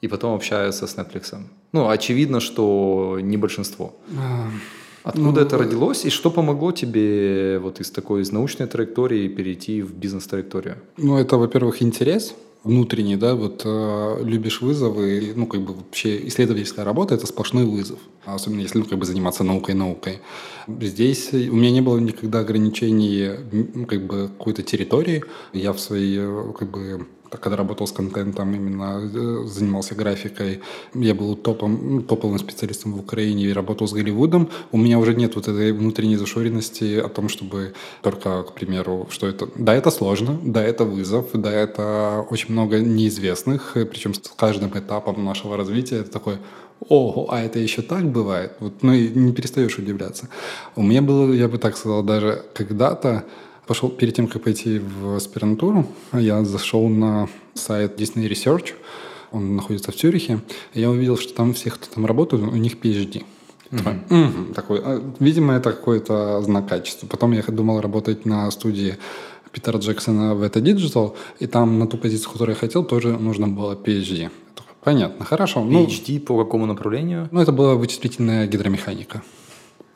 [0.00, 1.36] И потом общаются с Netflix.
[1.72, 3.94] Ну, очевидно, что не большинство.
[4.18, 4.48] А,
[5.04, 9.82] Откуда ну, это родилось и что помогло тебе вот из такой из научной траектории перейти
[9.82, 10.76] в бизнес-траекторию?
[10.96, 16.84] Ну, это, во-первых, интерес внутренний, да, вот э, любишь вызовы, ну, как бы вообще исследовательская
[16.84, 20.20] работа– это сплошной вызов, особенно если, ну, как бы заниматься наукой-наукой.
[20.80, 25.24] Здесь у меня не было никогда ограничений, как бы, какой-то территории.
[25.52, 27.06] Я в своей, э, как бы,
[27.40, 30.60] когда работал с контентом, именно э, занимался графикой.
[30.94, 34.48] Я был топом, топовым специалистом в Украине и работал с Голливудом.
[34.72, 39.26] У меня уже нет вот этой внутренней зашоренности о том, чтобы только, к примеру, что
[39.26, 39.48] это...
[39.56, 45.24] Да, это сложно, да, это вызов, да, это очень много неизвестных, причем с каждым этапом
[45.24, 46.38] нашего развития это такой
[46.88, 48.52] Ого, а это еще так бывает?
[48.58, 50.28] Вот, ну и не перестаешь удивляться.
[50.74, 53.24] У меня было, я бы так сказал, даже когда-то
[53.66, 58.72] пошел, перед тем, как пойти в аспирантуру, я зашел на сайт Disney Research,
[59.30, 60.40] он находится в Цюрихе,
[60.74, 63.24] и я увидел, что там все, кто там работают, у них PhD.
[63.70, 64.44] Mm-hmm.
[64.44, 67.06] Угу, такой, а, видимо, это какой-то знак качества.
[67.06, 68.98] Потом я думал работать на студии
[69.50, 73.48] Питера Джексона в это Digital, и там на ту позицию, которую я хотел, тоже нужно
[73.48, 74.30] было PhD.
[74.84, 75.60] Понятно, хорошо.
[75.60, 77.28] PhD ну, по какому направлению?
[77.30, 79.22] Ну, это была вычислительная гидромеханика.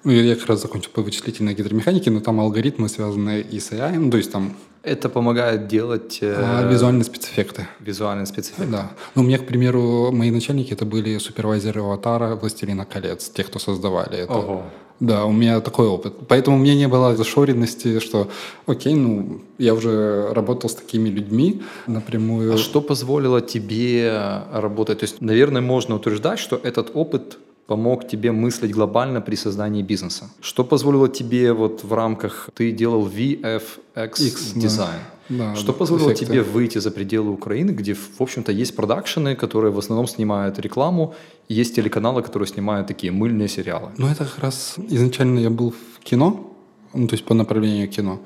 [0.06, 3.98] Ну, я как раз закончил по вычислительной гидромеханике, но там алгоритмы связаны и с AI,
[3.98, 4.54] ну, то есть там...
[4.84, 6.18] Это помогает делать...
[6.20, 6.36] Э...
[6.38, 7.66] А, визуальные спецэффекты.
[7.80, 8.70] Визуальные спецэффекты.
[8.70, 8.92] Да.
[9.16, 13.58] Ну, у меня, к примеру, мои начальники это были супервайзеры Аватара, Властелина колец, те, кто
[13.58, 14.32] создавали это.
[14.32, 14.62] Ого.
[15.00, 16.14] Да, у меня такой опыт.
[16.28, 18.30] Поэтому у меня не было зашоренности, что,
[18.66, 22.54] окей, ну, я уже работал с такими людьми напрямую.
[22.54, 25.00] А что позволило тебе работать?
[25.00, 30.31] То есть, наверное, можно утверждать, что этот опыт помог тебе мыслить глобально при создании бизнеса?
[30.40, 35.16] Что позволило тебе вот в рамках, ты делал VFX X, дизайн, да.
[35.29, 36.26] Да, что позволило эффекты.
[36.26, 41.14] тебе выйти за пределы Украины, где, в общем-то, есть продакшены, которые в основном снимают рекламу,
[41.48, 43.90] и есть телеканалы, которые снимают такие мыльные сериалы?
[43.98, 46.55] Ну, это как раз изначально я был в кино,
[46.94, 48.20] ну, то есть по направлению кино.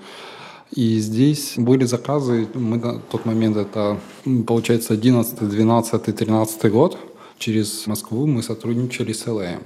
[0.76, 3.98] И здесь были заказы, мы на тот момент, это
[4.46, 6.98] получается 11, 12, 13 год,
[7.40, 9.64] через Москву мы сотрудничали с ЛМ.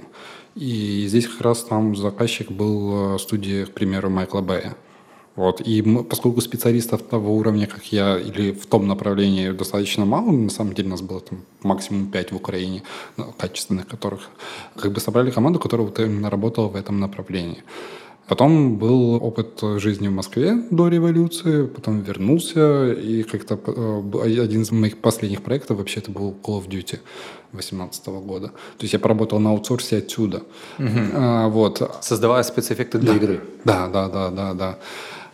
[0.55, 4.75] И здесь как раз там заказчик был э, студия, к примеру, Майкла Бэя.
[5.35, 5.61] Вот.
[5.67, 10.49] И мы, поскольку специалистов того уровня, как я, или в том направлении достаточно мало, на
[10.49, 12.83] самом деле у нас было там максимум 5 в Украине,
[13.17, 14.29] ну, качественных которых,
[14.77, 17.63] как бы собрали команду, которая вот именно работала в этом направлении.
[18.27, 24.71] Потом был опыт жизни в Москве до революции, потом вернулся, и как-то э, один из
[24.71, 26.99] моих последних проектов вообще это был Call of Duty
[27.55, 28.47] 2018 года.
[28.47, 30.43] То есть я поработал на аутсорсе отсюда.
[30.79, 30.99] Угу.
[31.13, 31.97] А, вот.
[32.01, 33.17] Создавая спецэффекты для да.
[33.17, 33.41] игры.
[33.63, 34.77] Да, да, да, да, да.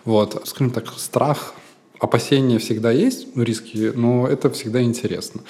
[0.05, 1.53] Вот, скажем так, страх,
[1.99, 5.41] опасения всегда есть, риски, но это всегда интересно.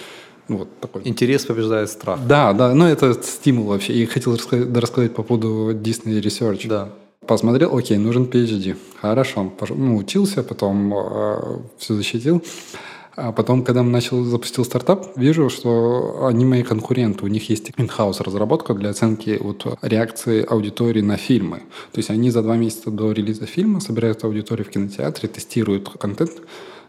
[0.47, 1.01] Ну, вот такой.
[1.05, 2.19] Интерес побеждает страх.
[2.27, 3.93] Да, да, ну это стимул вообще.
[3.93, 6.67] И хотел рассказать, рассказать по поводу Disney Research.
[6.67, 6.89] Да.
[7.25, 8.75] Посмотрел, окей, нужен PhD.
[8.99, 12.43] Хорошо, ну, учился, потом э, все защитил.
[13.23, 17.23] А потом, когда начал, запустил стартап, вижу, что они мои конкуренты.
[17.23, 21.57] У них есть in-house разработка для оценки вот реакции аудитории на фильмы.
[21.91, 26.31] То есть они за два месяца до релиза фильма собирают аудиторию в кинотеатре, тестируют контент,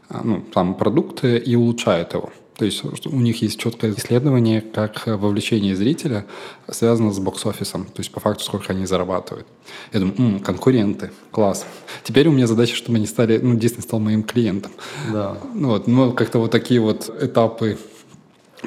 [0.09, 2.31] а, ну, там продукты и улучшают его.
[2.57, 6.27] То есть у них есть четкое исследование, как вовлечение зрителя
[6.69, 7.87] связано с бокс-офисом.
[7.87, 9.47] То есть по факту, сколько они зарабатывают.
[9.93, 11.65] Я думаю, м-м, конкуренты, класс.
[12.05, 14.73] Теперь у меня задача, чтобы они стали, ну, Disney стал моим клиентом.
[15.11, 15.39] Да.
[15.55, 17.79] Ну, вот, ну, как-то вот такие вот этапы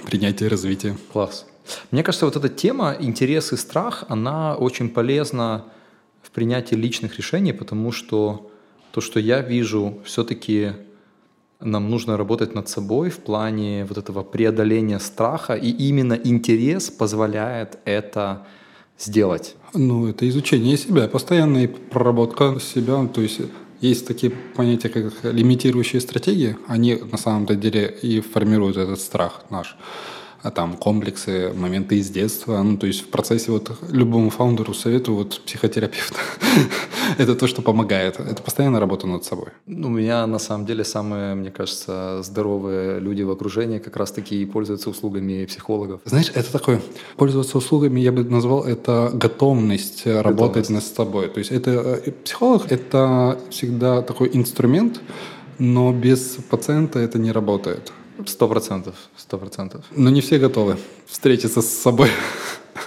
[0.08, 0.98] принятия и развития.
[1.14, 1.46] Класс.
[1.92, 5.66] Мне кажется, вот эта тема интерес и страх, она очень полезна
[6.22, 8.52] в принятии личных решений, потому что
[8.92, 10.74] то, что я вижу, все-таки
[11.66, 17.80] нам нужно работать над собой в плане вот этого преодоления страха, и именно интерес позволяет
[17.86, 18.46] это
[19.00, 19.56] сделать.
[19.74, 23.42] Ну, это изучение себя, постоянная проработка себя, то есть
[23.82, 29.76] есть такие понятия, как лимитирующие стратегии, они на самом-то деле и формируют этот страх наш.
[30.46, 32.62] А там комплексы, моменты из детства.
[32.62, 36.20] Ну, то есть в процессе вот любому фаундеру советую вот психотерапевта.
[37.18, 38.20] это то, что помогает.
[38.20, 39.48] Это постоянная работа над собой.
[39.66, 44.40] Ну, у меня на самом деле самые, мне кажется, здоровые люди в окружении как раз-таки
[44.40, 46.02] и пользуются услугами психологов.
[46.06, 46.80] Знаешь, это такое,
[47.18, 50.26] пользоваться услугами, я бы назвал это готовность, готовность.
[50.26, 51.28] работать над собой.
[51.30, 51.72] То есть это
[52.06, 55.02] э, психолог– это всегда такой инструмент,
[55.58, 57.92] но без пациента это не работает.
[58.26, 59.84] Сто процентов, сто процентов.
[59.96, 62.10] Но не все готовы встретиться с собой.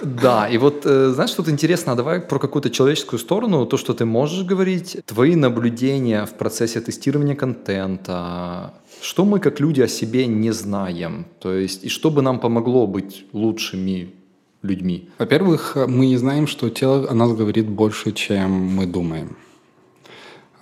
[0.01, 4.05] Да, и вот, э, знаешь, что-то интересно, давай про какую-то человеческую сторону, то, что ты
[4.05, 10.51] можешь говорить, твои наблюдения в процессе тестирования контента, что мы как люди о себе не
[10.51, 14.13] знаем, то есть, и что бы нам помогло быть лучшими
[14.61, 15.09] людьми?
[15.17, 19.35] Во-первых, мы не знаем, что тело о нас говорит больше, чем мы думаем.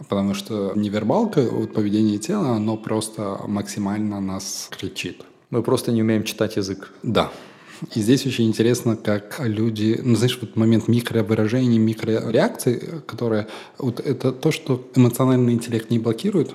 [0.10, 5.24] Потому что невербалка, вот поведение тела, оно просто максимально нас кричит.
[5.50, 6.92] Мы просто не умеем читать язык.
[7.04, 7.32] Да.
[7.94, 14.32] И здесь очень интересно, как люди, ну, знаешь, вот момент микровыражений, микрореакций, которые, вот это
[14.32, 16.54] то, что эмоциональный интеллект не блокирует,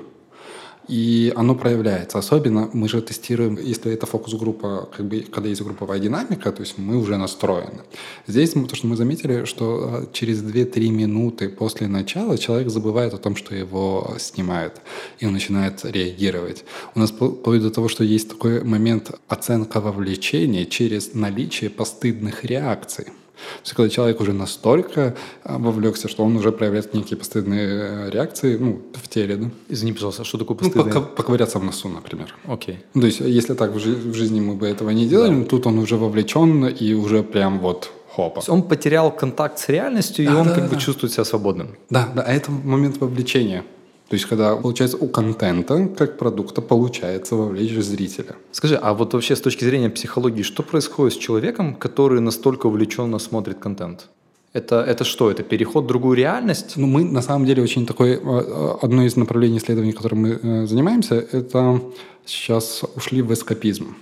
[0.89, 2.19] и оно проявляется.
[2.19, 6.79] Особенно мы же тестируем, если это фокус-группа, как бы, когда есть групповая динамика, то есть
[6.79, 7.83] мы уже настроены.
[8.27, 13.19] Здесь то, что мы заметили, что а, через 2-3 минуты после начала человек забывает о
[13.19, 14.81] том, что его снимают,
[15.21, 16.65] и он начинает реагировать.
[16.95, 23.07] У нас вплоть до того, что есть такой момент оценка вовлечения через наличие постыдных реакций.
[23.43, 28.11] То есть, когда человек уже настолько а, вовлекся, что он уже проявляет некие постыдные э,
[28.11, 29.37] реакции ну, в теле.
[29.37, 29.51] Да?
[29.69, 30.95] Извини, пожалуйста, а что такое постыдные?
[30.95, 32.35] Ну, поковыряться в носу, например.
[32.47, 32.79] Окей.
[32.95, 35.45] Ну, то есть, если так в, жи- в жизни мы бы этого не делали, да.
[35.45, 38.43] тут он уже вовлечен и уже прям вот хопа.
[38.49, 40.75] Он потерял контакт с реальностью, да, и он да, как да.
[40.75, 41.77] бы чувствует себя свободным.
[41.91, 43.65] Да, да, а это момент вовлечения.
[44.13, 48.35] То есть, когда, получается, у контента, как продукта, получается вовлечь зрителя.
[48.51, 53.19] Скажи, а вот вообще с точки зрения психологии, что происходит с человеком, который настолько увлеченно
[53.19, 54.11] смотрит контент?
[54.53, 55.31] Это, это что?
[55.31, 56.77] Это переход в другую реальность?
[56.77, 58.21] Ну, мы на самом деле очень такое...
[58.23, 61.81] Э, одно из направлений исследований, которым мы э, занимаемся, это
[62.27, 63.97] сейчас ушли в эскапизм.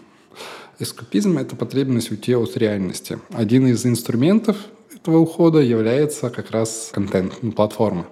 [0.81, 3.21] Эскапизм– это потребность уйти от реальности.
[3.33, 4.57] Один из инструментов
[5.03, 8.07] этого ухода является как раз контент, ну, платформа.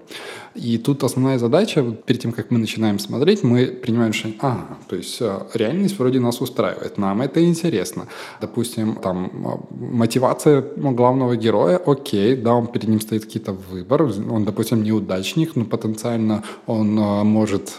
[0.58, 4.78] И тут основная задача, вот перед тем, как мы начинаем смотреть, мы принимаем решение, ага,
[4.88, 8.08] то есть э, реальность вроде нас устраивает, нам это интересно.
[8.40, 14.44] Допустим, там э, мотивация главного героя, окей, да, он перед ним стоит какие-то выбор, он,
[14.44, 17.78] допустим, неудачник, но потенциально он э, может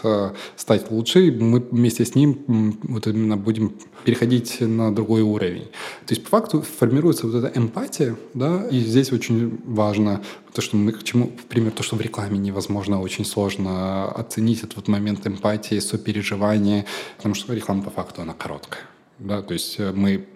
[0.56, 5.64] стать лучше, мы вместе с ним вот именно будем переходить на другой уровень.
[6.06, 10.76] То есть по факту формируется вот эта эмпатия, да, и здесь очень важно то, что
[10.76, 15.78] мы к чему, например, то, что в рекламе невозможно, очень сложно оценить этот момент эмпатии,
[15.80, 18.82] сопереживания, потому что реклама по факту она короткая.
[19.18, 20.26] Да, то есть э, мы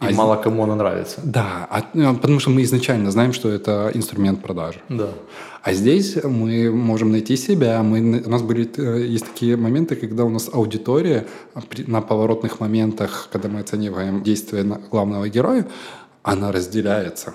[0.00, 1.20] и а мало кому она нравится.
[1.22, 4.80] Да, а, ну, потому что мы изначально знаем, что это инструмент продажи.
[4.88, 5.10] Да.
[5.62, 7.82] А здесь мы можем найти себя.
[7.82, 11.26] Мы, у нас были, э, есть такие моменты, когда у нас аудитория
[11.86, 15.66] на поворотных моментах, когда мы оцениваем действия главного героя,
[16.22, 17.34] она разделяется.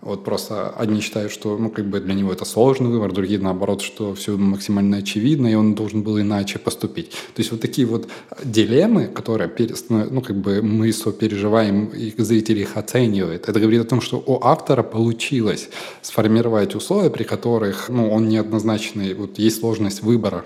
[0.00, 3.82] Вот просто одни считают, что ну, как бы для него это сложный выбор, другие наоборот,
[3.82, 7.10] что все максимально очевидно, и он должен был иначе поступить.
[7.10, 8.08] То есть вот такие вот
[8.44, 9.50] дилеммы, которые
[9.88, 14.38] ну, как бы мы сопереживаем, и зрители их оценивают, это говорит о том, что у
[14.44, 15.68] автора получилось
[16.02, 20.44] сформировать условия, при которых ну, он неоднозначный, вот есть сложность выбора.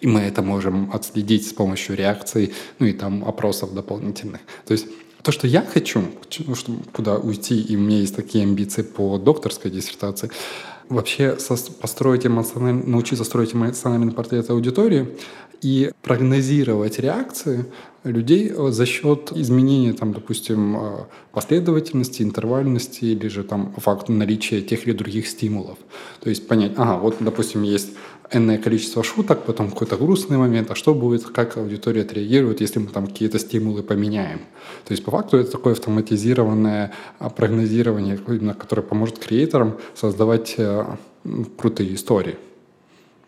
[0.00, 4.42] И мы это можем отследить с помощью реакций, ну и там опросов дополнительных.
[4.66, 4.86] То есть
[5.26, 6.04] то, что я хочу,
[6.46, 6.54] ну,
[6.92, 10.30] куда уйти, и у меня есть такие амбиции по докторской диссертации,
[10.88, 11.36] вообще
[11.80, 15.18] построить эмоциональный, научиться строить эмоциональный портрет аудитории
[15.62, 17.66] и прогнозировать реакции
[18.06, 24.62] людей э, за счет изменения, там, допустим, э, последовательности, интервальности или же там факта наличия
[24.62, 25.78] тех или других стимулов.
[26.20, 27.90] То есть понять, ага, вот, допустим, есть
[28.32, 32.88] энное количество шуток, потом какой-то грустный момент, а что будет, как аудитория отреагирует, если мы
[32.88, 34.40] там какие-то стимулы поменяем.
[34.84, 40.84] То есть по факту это такое автоматизированное а, прогнозирование, которое поможет креаторам создавать э,
[41.56, 42.36] крутые истории.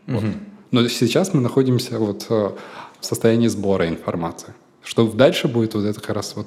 [0.09, 0.16] Угу.
[0.16, 0.24] Вот.
[0.70, 2.57] Но сейчас мы находимся вот в
[3.01, 4.53] состоянии сбора информации.
[4.89, 6.47] Что дальше будет, вот это как раз вот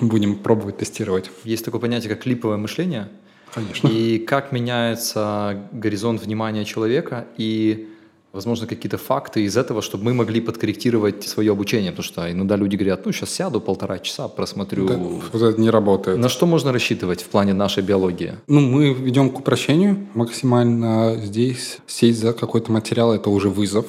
[0.00, 1.30] будем пробовать тестировать.
[1.44, 3.10] Есть такое понятие, как клиповое мышление.
[3.54, 3.86] Конечно.
[3.86, 7.88] И как меняется горизонт внимания человека и
[8.32, 12.76] возможно, какие-то факты из этого, чтобы мы могли подкорректировать свое обучение, потому что иногда люди
[12.76, 14.88] говорят, ну, сейчас сяду полтора часа, просмотрю.
[14.88, 16.16] Да, вот это не работает.
[16.16, 18.36] На что можно рассчитывать в плане нашей биологии?
[18.46, 21.20] Ну, мы ведем к упрощению максимально.
[21.22, 23.84] Здесь сесть за какой-то материал– это уже вызов.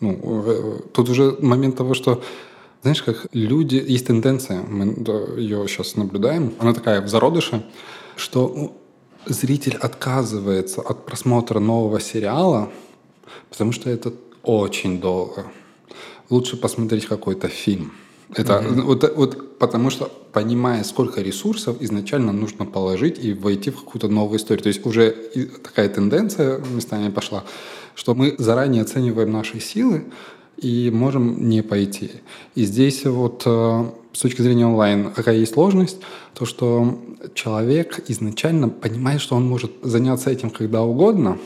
[0.00, 2.22] Ну, э, тут уже момент того, что
[2.82, 4.86] знаешь, как люди, есть тенденция, мы
[5.38, 7.62] ее сейчас наблюдаем, она такая в зародыше,
[8.16, 8.72] что
[9.26, 12.70] зритель отказывается от просмотра нового сериала,
[13.50, 15.46] потому что это очень долго.
[16.30, 17.92] Лучше посмотреть какой-то фильм.
[18.34, 18.82] Это mm-hmm.
[18.82, 24.38] вот, вот потому что понимая, сколько ресурсов изначально нужно положить и войти в какую-то новую
[24.38, 24.62] историю.
[24.62, 25.10] То есть уже
[25.62, 27.44] такая тенденция местами пошла
[28.00, 30.04] что мы заранее оцениваем наши силы
[30.56, 32.10] и можем не пойти.
[32.54, 35.98] И здесь вот э, с точки зрения онлайн какая есть сложность,
[36.32, 36.98] то что
[37.34, 41.38] человек изначально понимает, что он может заняться этим когда угодно,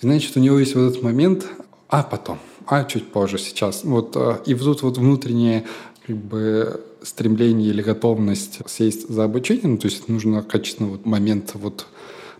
[0.00, 1.46] и значит, у него есть вот этот момент,
[1.88, 2.38] а потом,
[2.70, 3.84] а чуть позже, сейчас.
[3.84, 5.64] Вот, э, и тут вот внутреннее
[6.06, 11.52] как бы стремление или готовность сесть за обучение, ну, то есть нужно качественный вот момент
[11.54, 11.86] вот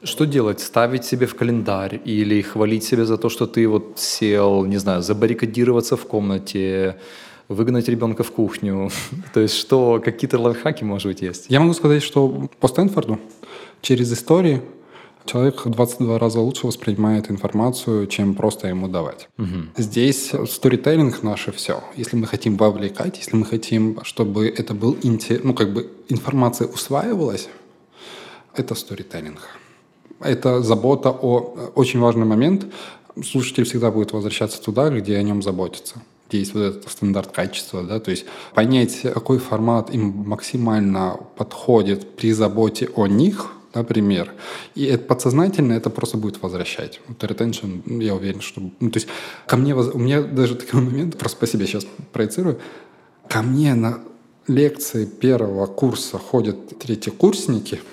[0.03, 0.61] что делать?
[0.61, 5.03] Ставить себе в календарь или хвалить себя за то, что ты вот сел, не знаю,
[5.03, 6.97] забаррикадироваться в комнате,
[7.49, 8.91] выгнать ребенка в кухню?
[9.35, 11.47] То есть что, какие-то лайфхаки, может быть, есть?
[11.49, 13.18] Я могу сказать, что по Стэнфорду
[13.83, 14.62] через истории
[15.31, 19.28] человек 22 раза лучше воспринимает информацию, чем просто ему давать.
[19.39, 19.47] Угу.
[19.76, 21.83] Здесь сторителлинг наше все.
[21.97, 24.97] Если мы хотим вовлекать, если мы хотим, чтобы это был
[25.43, 27.49] ну как бы информация усваивалась,
[28.57, 29.61] это сторителлинг
[30.20, 32.66] это забота о очень важный момент.
[33.24, 35.97] Слушатель всегда будет возвращаться туда, где о нем заботятся
[36.28, 38.24] где есть вот этот стандарт качества, да, то есть
[38.55, 44.33] понять, какой формат им максимально подходит при заботе о них, например,
[44.75, 47.01] и это подсознательно это просто будет возвращать.
[47.09, 48.61] Вот retention, я уверен, что...
[48.81, 49.09] Ну, то есть
[49.47, 49.75] ко мне...
[49.75, 52.59] У меня даже такой момент, просто по себе сейчас проецирую,
[53.29, 54.01] ко мне на
[54.47, 57.81] лекции первого курса ходят третьекурсники–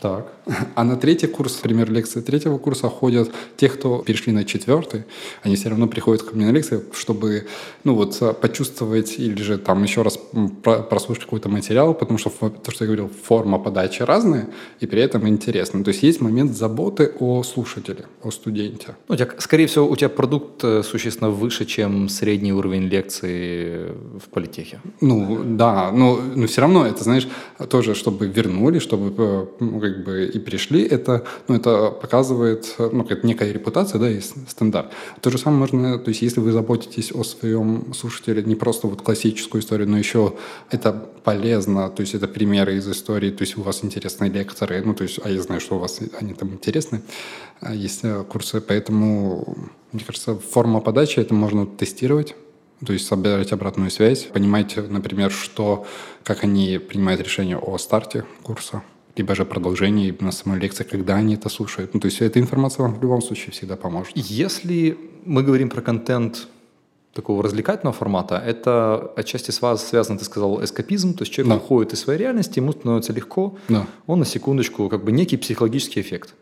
[0.00, 0.32] так.
[0.74, 5.04] А на третий курс, например, лекции третьего курса ходят те, кто перешли на четвертый,
[5.42, 7.46] они все равно приходят ко мне на лекции, чтобы,
[7.84, 10.18] ну вот, почувствовать или же там еще раз
[10.62, 14.48] прослушать какой-то материал, потому что, то, что я говорил, форма подачи разная,
[14.80, 15.84] и при этом интересно.
[15.84, 18.96] То есть есть момент заботы о слушателе, о студенте.
[19.08, 23.92] Ну, у тебя, скорее всего, у тебя продукт э, существенно выше, чем средний уровень лекции
[24.18, 24.80] в политехе.
[25.00, 27.28] Ну, да, но, но все равно это, знаешь,
[27.68, 29.46] тоже, чтобы вернули, чтобы э,
[29.90, 34.92] как бы и пришли, это, ну, это показывает, ну, как некая репутация, да, есть стандарт.
[35.20, 39.02] То же самое можно, то есть если вы заботитесь о своем слушателе не просто вот
[39.02, 40.34] классическую историю, но еще
[40.70, 40.92] это
[41.24, 45.04] полезно, то есть это примеры из истории, то есть у вас интересные лекторы, ну, то
[45.04, 47.02] есть, а я знаю, что у вас они там интересны,
[47.60, 49.56] а есть э, курсы, поэтому,
[49.92, 52.34] мне кажется, форма подачи, это можно тестировать,
[52.84, 55.86] то есть собирать обратную связь, понимать, например, что,
[56.22, 58.82] как они принимают решение о старте курса,
[59.18, 61.94] либо же продолжение на самой лекции, когда они это слушают.
[61.94, 64.12] Ну, то есть эта информация вам в любом случае всегда поможет.
[64.16, 66.48] Если мы говорим про контент
[67.12, 71.56] такого развлекательного формата, это отчасти с вас связано, ты сказал, эскапизм, то есть человек да.
[71.56, 73.86] уходит из своей реальности, ему становится легко, да.
[74.06, 76.34] он на секундочку, как бы некий психологический эффект.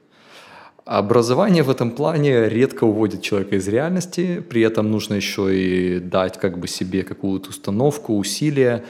[0.84, 6.38] Образование в этом плане редко уводит человека из реальности, при этом нужно еще и дать
[6.38, 8.84] как бы себе какую-то установку, усилия,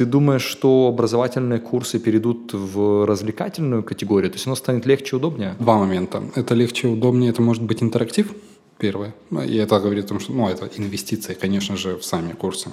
[0.00, 4.30] ты думаешь, что образовательные курсы перейдут в развлекательную категорию?
[4.30, 5.56] То есть оно станет легче и удобнее?
[5.58, 6.22] Два момента.
[6.34, 8.32] Это легче и удобнее, это может быть интерактив,
[8.78, 9.12] первое.
[9.46, 12.70] И это говорит о том, что ну, это инвестиции, конечно же, в сами курсы.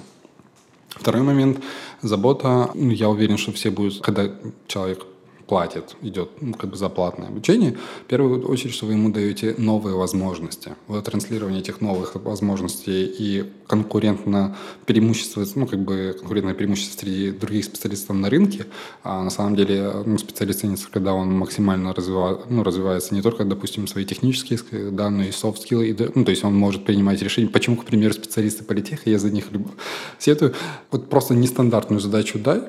[0.88, 1.58] Второй момент–
[2.02, 2.70] забота.
[2.74, 4.30] Ну, я уверен, что все будут, когда
[4.66, 5.04] человек
[5.48, 9.54] платит, идет ну, как бы за платное обучение, в первую очередь, что вы ему даете
[9.56, 10.74] новые возможности.
[10.86, 17.64] Вот транслирование этих новых возможностей и конкурентно преимущество, ну, как бы конкурентное преимущество среди других
[17.64, 18.66] специалистов на рынке,
[19.02, 23.44] а на самом деле ну, специалист ценится, когда он максимально развивает, ну, развивается не только,
[23.44, 24.58] допустим, свои технические
[24.90, 27.48] да, но и soft skills, ну, то есть он может принимать решения.
[27.48, 29.70] Почему, к примеру, специалисты политеха, я за них люблю,
[30.18, 30.54] сетую,
[30.90, 32.62] вот просто нестандартную задачу дай,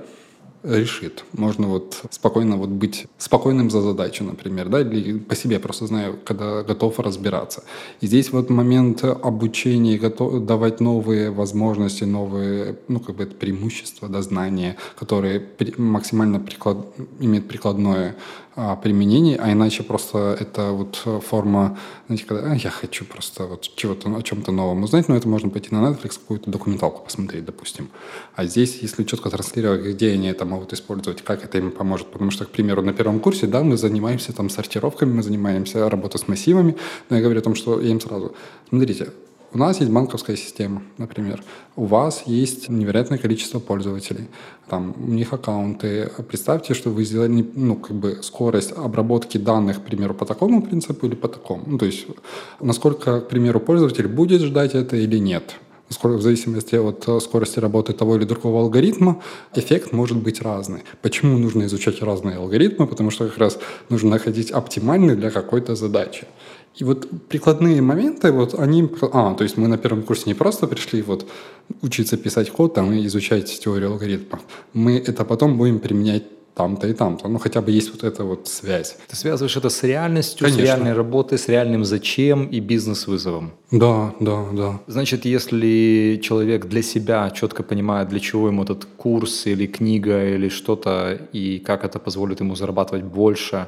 [0.63, 1.23] решит.
[1.33, 6.19] Можно вот спокойно вот быть спокойным за задачу, например, да, или по себе просто знаю,
[6.23, 7.63] когда готов разбираться.
[8.01, 14.09] И здесь вот момент обучения, готов, давать новые возможности, новые, ну, как бы это преимущества,
[14.09, 15.45] да, знания, которые
[15.77, 16.77] максимально приклад,
[17.19, 18.15] имеют прикладное
[18.81, 20.95] применений, а иначе просто это вот
[21.25, 25.27] форма, знаете, когда а, я хочу просто вот чего-то, о чем-то новом узнать, но это
[25.27, 27.89] можно пойти на Netflix, какую-то документалку посмотреть, допустим.
[28.35, 32.31] А здесь, если четко транслировать, где они это могут использовать, как это им поможет, потому
[32.31, 36.27] что, к примеру, на первом курсе, да, мы занимаемся там сортировками, мы занимаемся работой с
[36.27, 36.75] массивами,
[37.09, 38.35] но я говорю о том, что я им сразу,
[38.69, 39.09] смотрите,
[39.51, 41.43] у нас есть банковская система, например.
[41.75, 44.27] У вас есть невероятное количество пользователей.
[44.69, 46.11] Там у них аккаунты.
[46.27, 51.07] Представьте, что вы сделали ну, как бы скорость обработки данных, к примеру, по такому принципу
[51.07, 51.63] или по такому.
[51.65, 52.05] Ну, то есть
[52.59, 55.55] насколько, к примеру, пользователь будет ждать это или нет
[55.89, 59.21] в зависимости от э, скорости работы того или другого алгоритма,
[59.55, 60.83] эффект может быть разный.
[61.01, 62.87] Почему нужно изучать разные алгоритмы?
[62.87, 66.27] Потому что как раз нужно находить оптимальный для какой-то задачи.
[66.79, 68.89] И вот прикладные моменты, вот они...
[69.13, 71.27] А, то есть мы на первом курсе не просто пришли вот
[71.81, 74.39] учиться писать код там и изучать теорию алгоритмов.
[74.73, 76.23] Мы это потом будем применять
[76.55, 77.27] там-то и там-то.
[77.27, 78.97] Ну, хотя бы есть вот эта вот связь.
[79.07, 80.61] Ты связываешь это с реальностью, Конечно.
[80.61, 83.51] с реальной работой, с реальным зачем и бизнес-вызовом.
[83.71, 84.79] Да, да, да.
[84.87, 90.49] Значит, если человек для себя четко понимает, для чего ему этот курс или книга или
[90.49, 93.67] что-то, и как это позволит ему зарабатывать больше,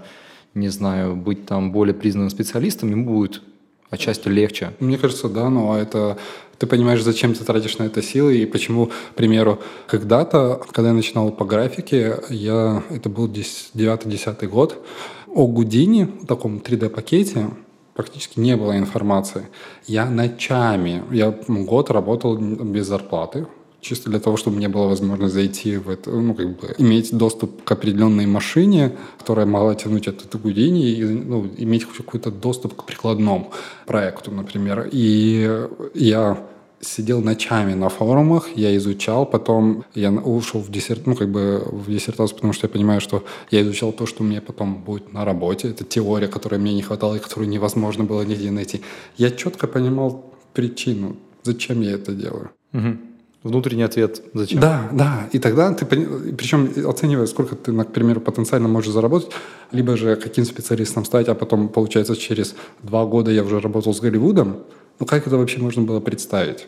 [0.53, 3.41] не знаю, быть там более признанным специалистом, ему будет
[3.89, 4.71] отчасти легче.
[4.79, 6.17] Мне кажется, да, но это
[6.57, 10.93] ты понимаешь, зачем ты тратишь на это силы и почему, к примеру, когда-то, когда я
[10.93, 14.85] начинал по графике, я, это был 9-10 год,
[15.27, 17.49] о Гудине, таком 3D-пакете,
[17.95, 19.47] практически не было информации.
[19.87, 23.47] Я ночами, я год работал без зарплаты,
[23.82, 27.63] чисто для того, чтобы мне была возможность зайти в это, ну, как бы, иметь доступ
[27.63, 33.51] к определенной машине, которая могла тянуть этот Гудини, и ну, иметь какой-то доступ к прикладному
[33.86, 34.88] проекту, например.
[34.91, 36.38] И я
[36.82, 41.91] сидел ночами на форумах, я изучал, потом я ушел в диссерт, ну, как бы в
[41.91, 45.69] диссертацию, потому что я понимаю, что я изучал то, что мне потом будет на работе.
[45.69, 48.82] Это теория, которой мне не хватало и которую невозможно было нигде найти.
[49.17, 52.51] Я четко понимал причину, зачем я это делаю.
[52.73, 52.97] Угу.
[53.43, 54.59] Внутренний ответ зачем?
[54.59, 55.29] Да, да.
[55.31, 59.31] И тогда ты, причем оценивая, сколько ты, например, потенциально можешь заработать,
[59.71, 63.99] либо же каким специалистом стать, а потом, получается, через два года я уже работал с
[63.99, 64.57] Голливудом,
[64.99, 66.67] ну как это вообще можно было представить?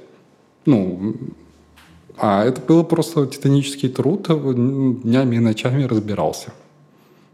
[0.66, 1.16] Ну,
[2.18, 6.54] а это было просто титанический труд, днями и ночами разбирался.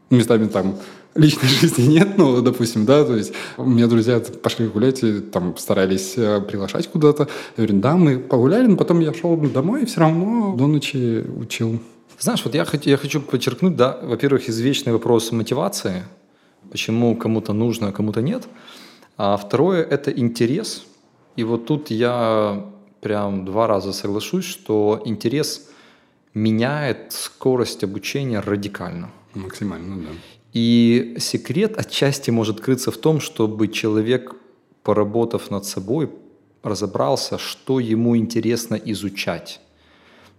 [0.10, 0.76] Местами там
[1.16, 5.58] личной жизни нет, ну, допустим, да, то есть у меня друзья пошли гулять и там
[5.58, 7.28] старались э, приглашать куда-то.
[7.58, 11.26] Я говорю, да, мы погуляли, но потом я шел домой и все равно до ночи
[11.38, 11.80] учил.
[12.20, 16.04] Знаешь, вот я, я хочу подчеркнуть, да, во-первых, извечный вопрос мотивации,
[16.70, 18.48] почему кому-то нужно, а кому-то нет.
[19.18, 20.86] А второе– это интерес.
[21.36, 22.66] И вот тут я
[23.02, 25.70] прям два раза соглашусь, что интерес
[26.34, 29.12] меняет скорость обучения радикально.
[29.34, 30.10] Максимально, да.
[30.54, 34.36] И секрет отчасти может крыться в том, чтобы человек,
[34.84, 36.10] поработав над собой,
[36.64, 39.62] разобрался, что ему интересно изучать.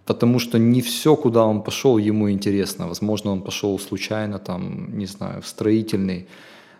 [0.05, 2.87] Потому что не все, куда он пошел, ему интересно.
[2.87, 6.27] Возможно, он пошел случайно, там, не знаю, в строительный.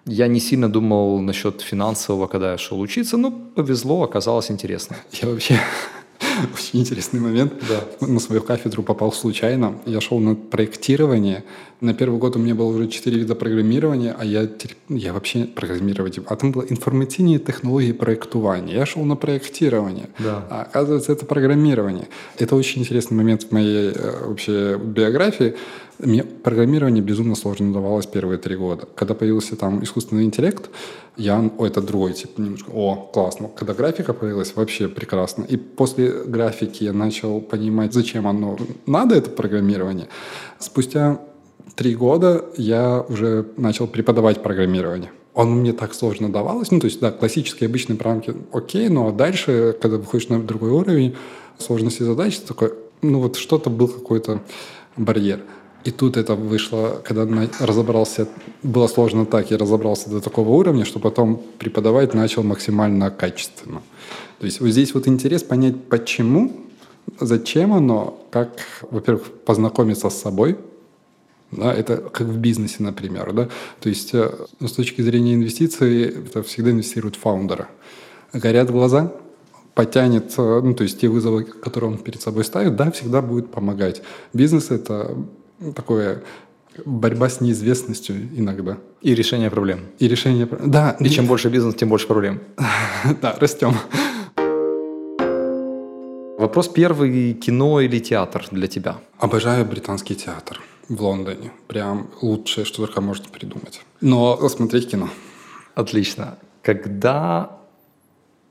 [0.06, 4.98] Я не сильно думал насчет финансового, когда я шел учиться, но повезло, оказалось интересно.
[5.22, 5.60] Я вообще
[6.54, 7.54] очень интересный момент.
[7.68, 8.08] Да.
[8.08, 9.76] На свою кафедру попал случайно.
[9.86, 11.44] Я шел на проектирование.
[11.80, 14.48] На первый год у меня было уже четыре вида программирования, а я,
[14.90, 16.20] я вообще программировать...
[16.28, 18.76] А там было информационные технологии проектования.
[18.76, 20.10] Я шел на проектирование.
[20.20, 20.46] Да.
[20.50, 22.08] А оказывается, это программирование.
[22.38, 25.56] Это очень интересный момент в моей э, вообще биографии.
[25.98, 28.88] Мне программирование безумно сложно давалось первые три года.
[28.96, 30.70] Когда появился там искусственный интеллект,
[31.16, 33.50] я, о, это другой тип, немножко, о, классно.
[33.56, 35.44] Когда графика появилась, вообще прекрасно.
[35.44, 40.08] И после графики я начал понимать, зачем оно надо, это программирование.
[40.60, 41.20] Спустя
[41.76, 45.12] три года я уже начал преподавать программирование.
[45.34, 46.72] Он мне так сложно давалось.
[46.72, 51.16] Ну, то есть, да, классические обычные программки окей, но дальше, когда выходишь на другой уровень,
[51.58, 54.42] сложности задач, такой, ну, вот что-то был какой-то
[54.98, 55.42] барьер.
[55.84, 57.28] И тут это вышло, когда
[57.60, 58.28] разобрался,
[58.62, 63.82] было сложно так, я разобрался до такого уровня, что потом преподавать начал максимально качественно.
[64.42, 66.52] То есть вот здесь вот интерес понять, почему,
[67.20, 68.50] зачем оно, как,
[68.90, 70.58] во-первых, познакомиться с собой,
[71.52, 73.34] да, это как в бизнесе, например.
[73.34, 73.50] Да?
[73.82, 77.68] То есть э, с точки зрения инвестиций это всегда инвестируют фаундера.
[78.34, 79.14] Горят глаза,
[79.76, 83.52] потянет, э, ну, то есть те вызовы, которые он перед собой ставит, да, всегда будет
[83.52, 84.02] помогать.
[84.34, 85.18] Бизнес— это
[85.76, 86.24] такое
[86.84, 88.80] борьба с неизвестностью иногда.
[89.02, 89.82] И решение проблем.
[90.00, 90.72] И решение проблем.
[90.72, 90.98] Да.
[91.00, 92.42] И чем больше бизнес, тем больше проблем.
[93.22, 93.76] Да, растем.
[96.52, 97.34] Вопрос первый.
[97.34, 98.98] Кино или театр для тебя?
[99.20, 101.50] Обожаю британский театр в Лондоне.
[101.68, 103.82] Прям лучшее, что только можете придумать.
[104.02, 105.08] Но смотреть кино.
[105.76, 106.38] Отлично.
[106.62, 107.58] Когда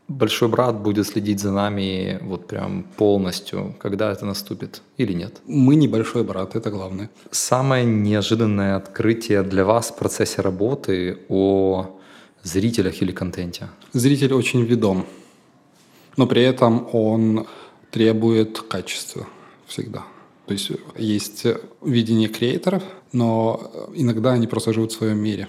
[0.08, 5.42] большой брат будет следить за нами вот прям полностью, когда это наступит или нет?
[5.46, 7.10] Мы не большой брат, это главное.
[7.30, 11.98] Самое неожиданное открытие для вас в процессе работы о
[12.42, 13.68] зрителях или контенте?
[13.92, 15.04] Зритель очень ведом,
[16.16, 17.46] но при этом он
[17.90, 19.26] требует качества
[19.66, 20.04] всегда.
[20.46, 21.46] То есть есть
[21.82, 22.82] видение креаторов,
[23.12, 25.48] но иногда они просто живут в своем мире.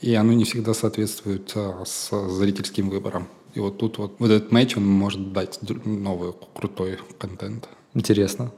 [0.00, 1.54] И оно не всегда соответствует
[1.84, 3.26] с зрительским выбором.
[3.54, 7.68] И вот тут вот, вот этот матч, он может дать новый крутой контент.
[7.94, 8.52] Интересно.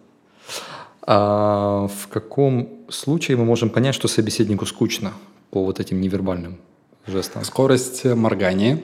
[1.03, 5.13] А в каком случае мы можем понять, что собеседнику скучно
[5.51, 6.59] по вот этим невербальным
[7.07, 7.45] жестам?
[7.45, 8.83] Скорость моргания,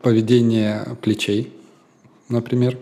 [0.00, 1.52] поведение плечей,
[2.28, 2.78] например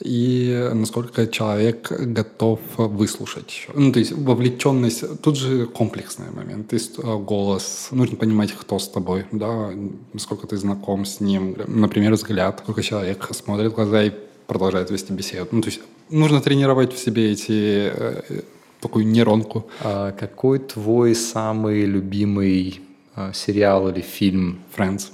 [0.00, 3.68] и насколько человек готов выслушать.
[3.74, 6.68] Ну, то есть вовлеченность, тут же комплексный момент.
[6.68, 9.70] То есть э, голос, нужно понимать, кто с тобой, да,
[10.12, 11.56] насколько ты знаком с ним.
[11.66, 14.12] Например, взгляд, сколько человек смотрит в глаза и
[14.46, 15.48] продолжает вести беседу.
[15.52, 15.80] Ну, то есть
[16.10, 18.42] нужно тренировать в себе эти э,
[18.80, 19.66] такую нейронку.
[19.80, 22.80] А какой твой самый любимый
[23.16, 24.60] э, сериал или фильм?
[24.76, 25.10] Friends.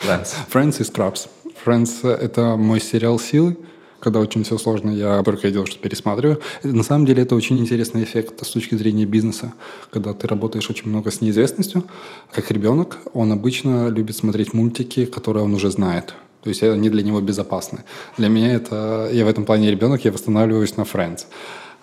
[0.00, 0.34] Friends.
[0.52, 1.28] Friends и Scrubs.
[1.64, 3.56] Friends— это мой сериал силы
[4.00, 6.40] когда очень все сложно, я только дело, что пересматриваю.
[6.62, 9.52] На самом деле это очень интересный эффект с точки зрения бизнеса.
[9.90, 11.84] Когда ты работаешь очень много с неизвестностью,
[12.32, 16.14] как ребенок, он обычно любит смотреть мультики, которые он уже знает.
[16.42, 17.80] То есть они для него безопасны.
[18.16, 19.10] Для меня это...
[19.12, 21.26] Я в этом плане ребенок, я восстанавливаюсь на Friends.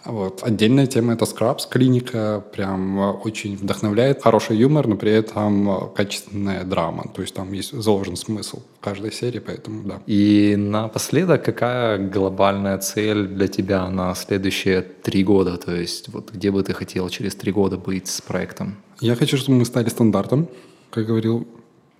[0.05, 0.43] Вот.
[0.43, 1.67] Отдельная тема— это Scrubs.
[1.69, 4.21] Клиника прям э, очень вдохновляет.
[4.21, 7.05] Хороший юмор, но при этом э, качественная драма.
[7.13, 10.01] То есть там есть заложен смысл в каждой серии, поэтому да.
[10.05, 15.57] И напоследок, какая глобальная цель для тебя на следующие три года?
[15.57, 18.75] То есть вот где бы ты хотел через три года быть с проектом?
[18.99, 20.47] Я хочу, чтобы мы стали стандартом,
[20.91, 21.47] как говорил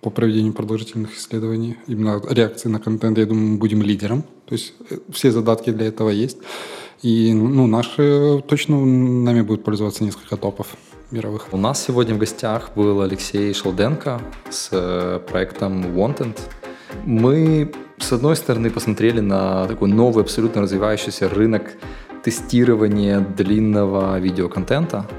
[0.00, 4.22] по проведению продолжительных исследований, именно реакции на контент, я думаю, мы будем лидером.
[4.46, 6.38] То есть э, все задатки для этого есть.
[7.06, 10.66] И ну, наши точно нами будут пользоваться несколько топов
[11.12, 11.46] мировых.
[11.52, 16.36] У нас сегодня в гостях был Алексей Шалденко с э, проектом Wanted.
[17.04, 21.74] Мы, с одной стороны, посмотрели на такой новый, абсолютно развивающийся рынок
[22.24, 25.06] тестирования длинного видеоконтента–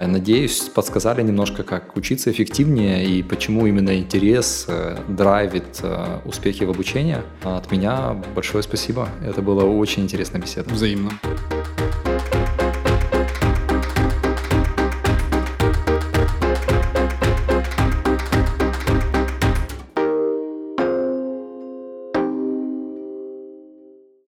[0.00, 6.70] Надеюсь, подсказали немножко, как учиться эффективнее и почему именно интерес э, драйвит э, успехи в
[6.70, 7.18] обучении.
[7.42, 9.08] От меня большое спасибо.
[9.22, 10.70] Это была очень интересная беседа.
[10.70, 11.10] Взаимно.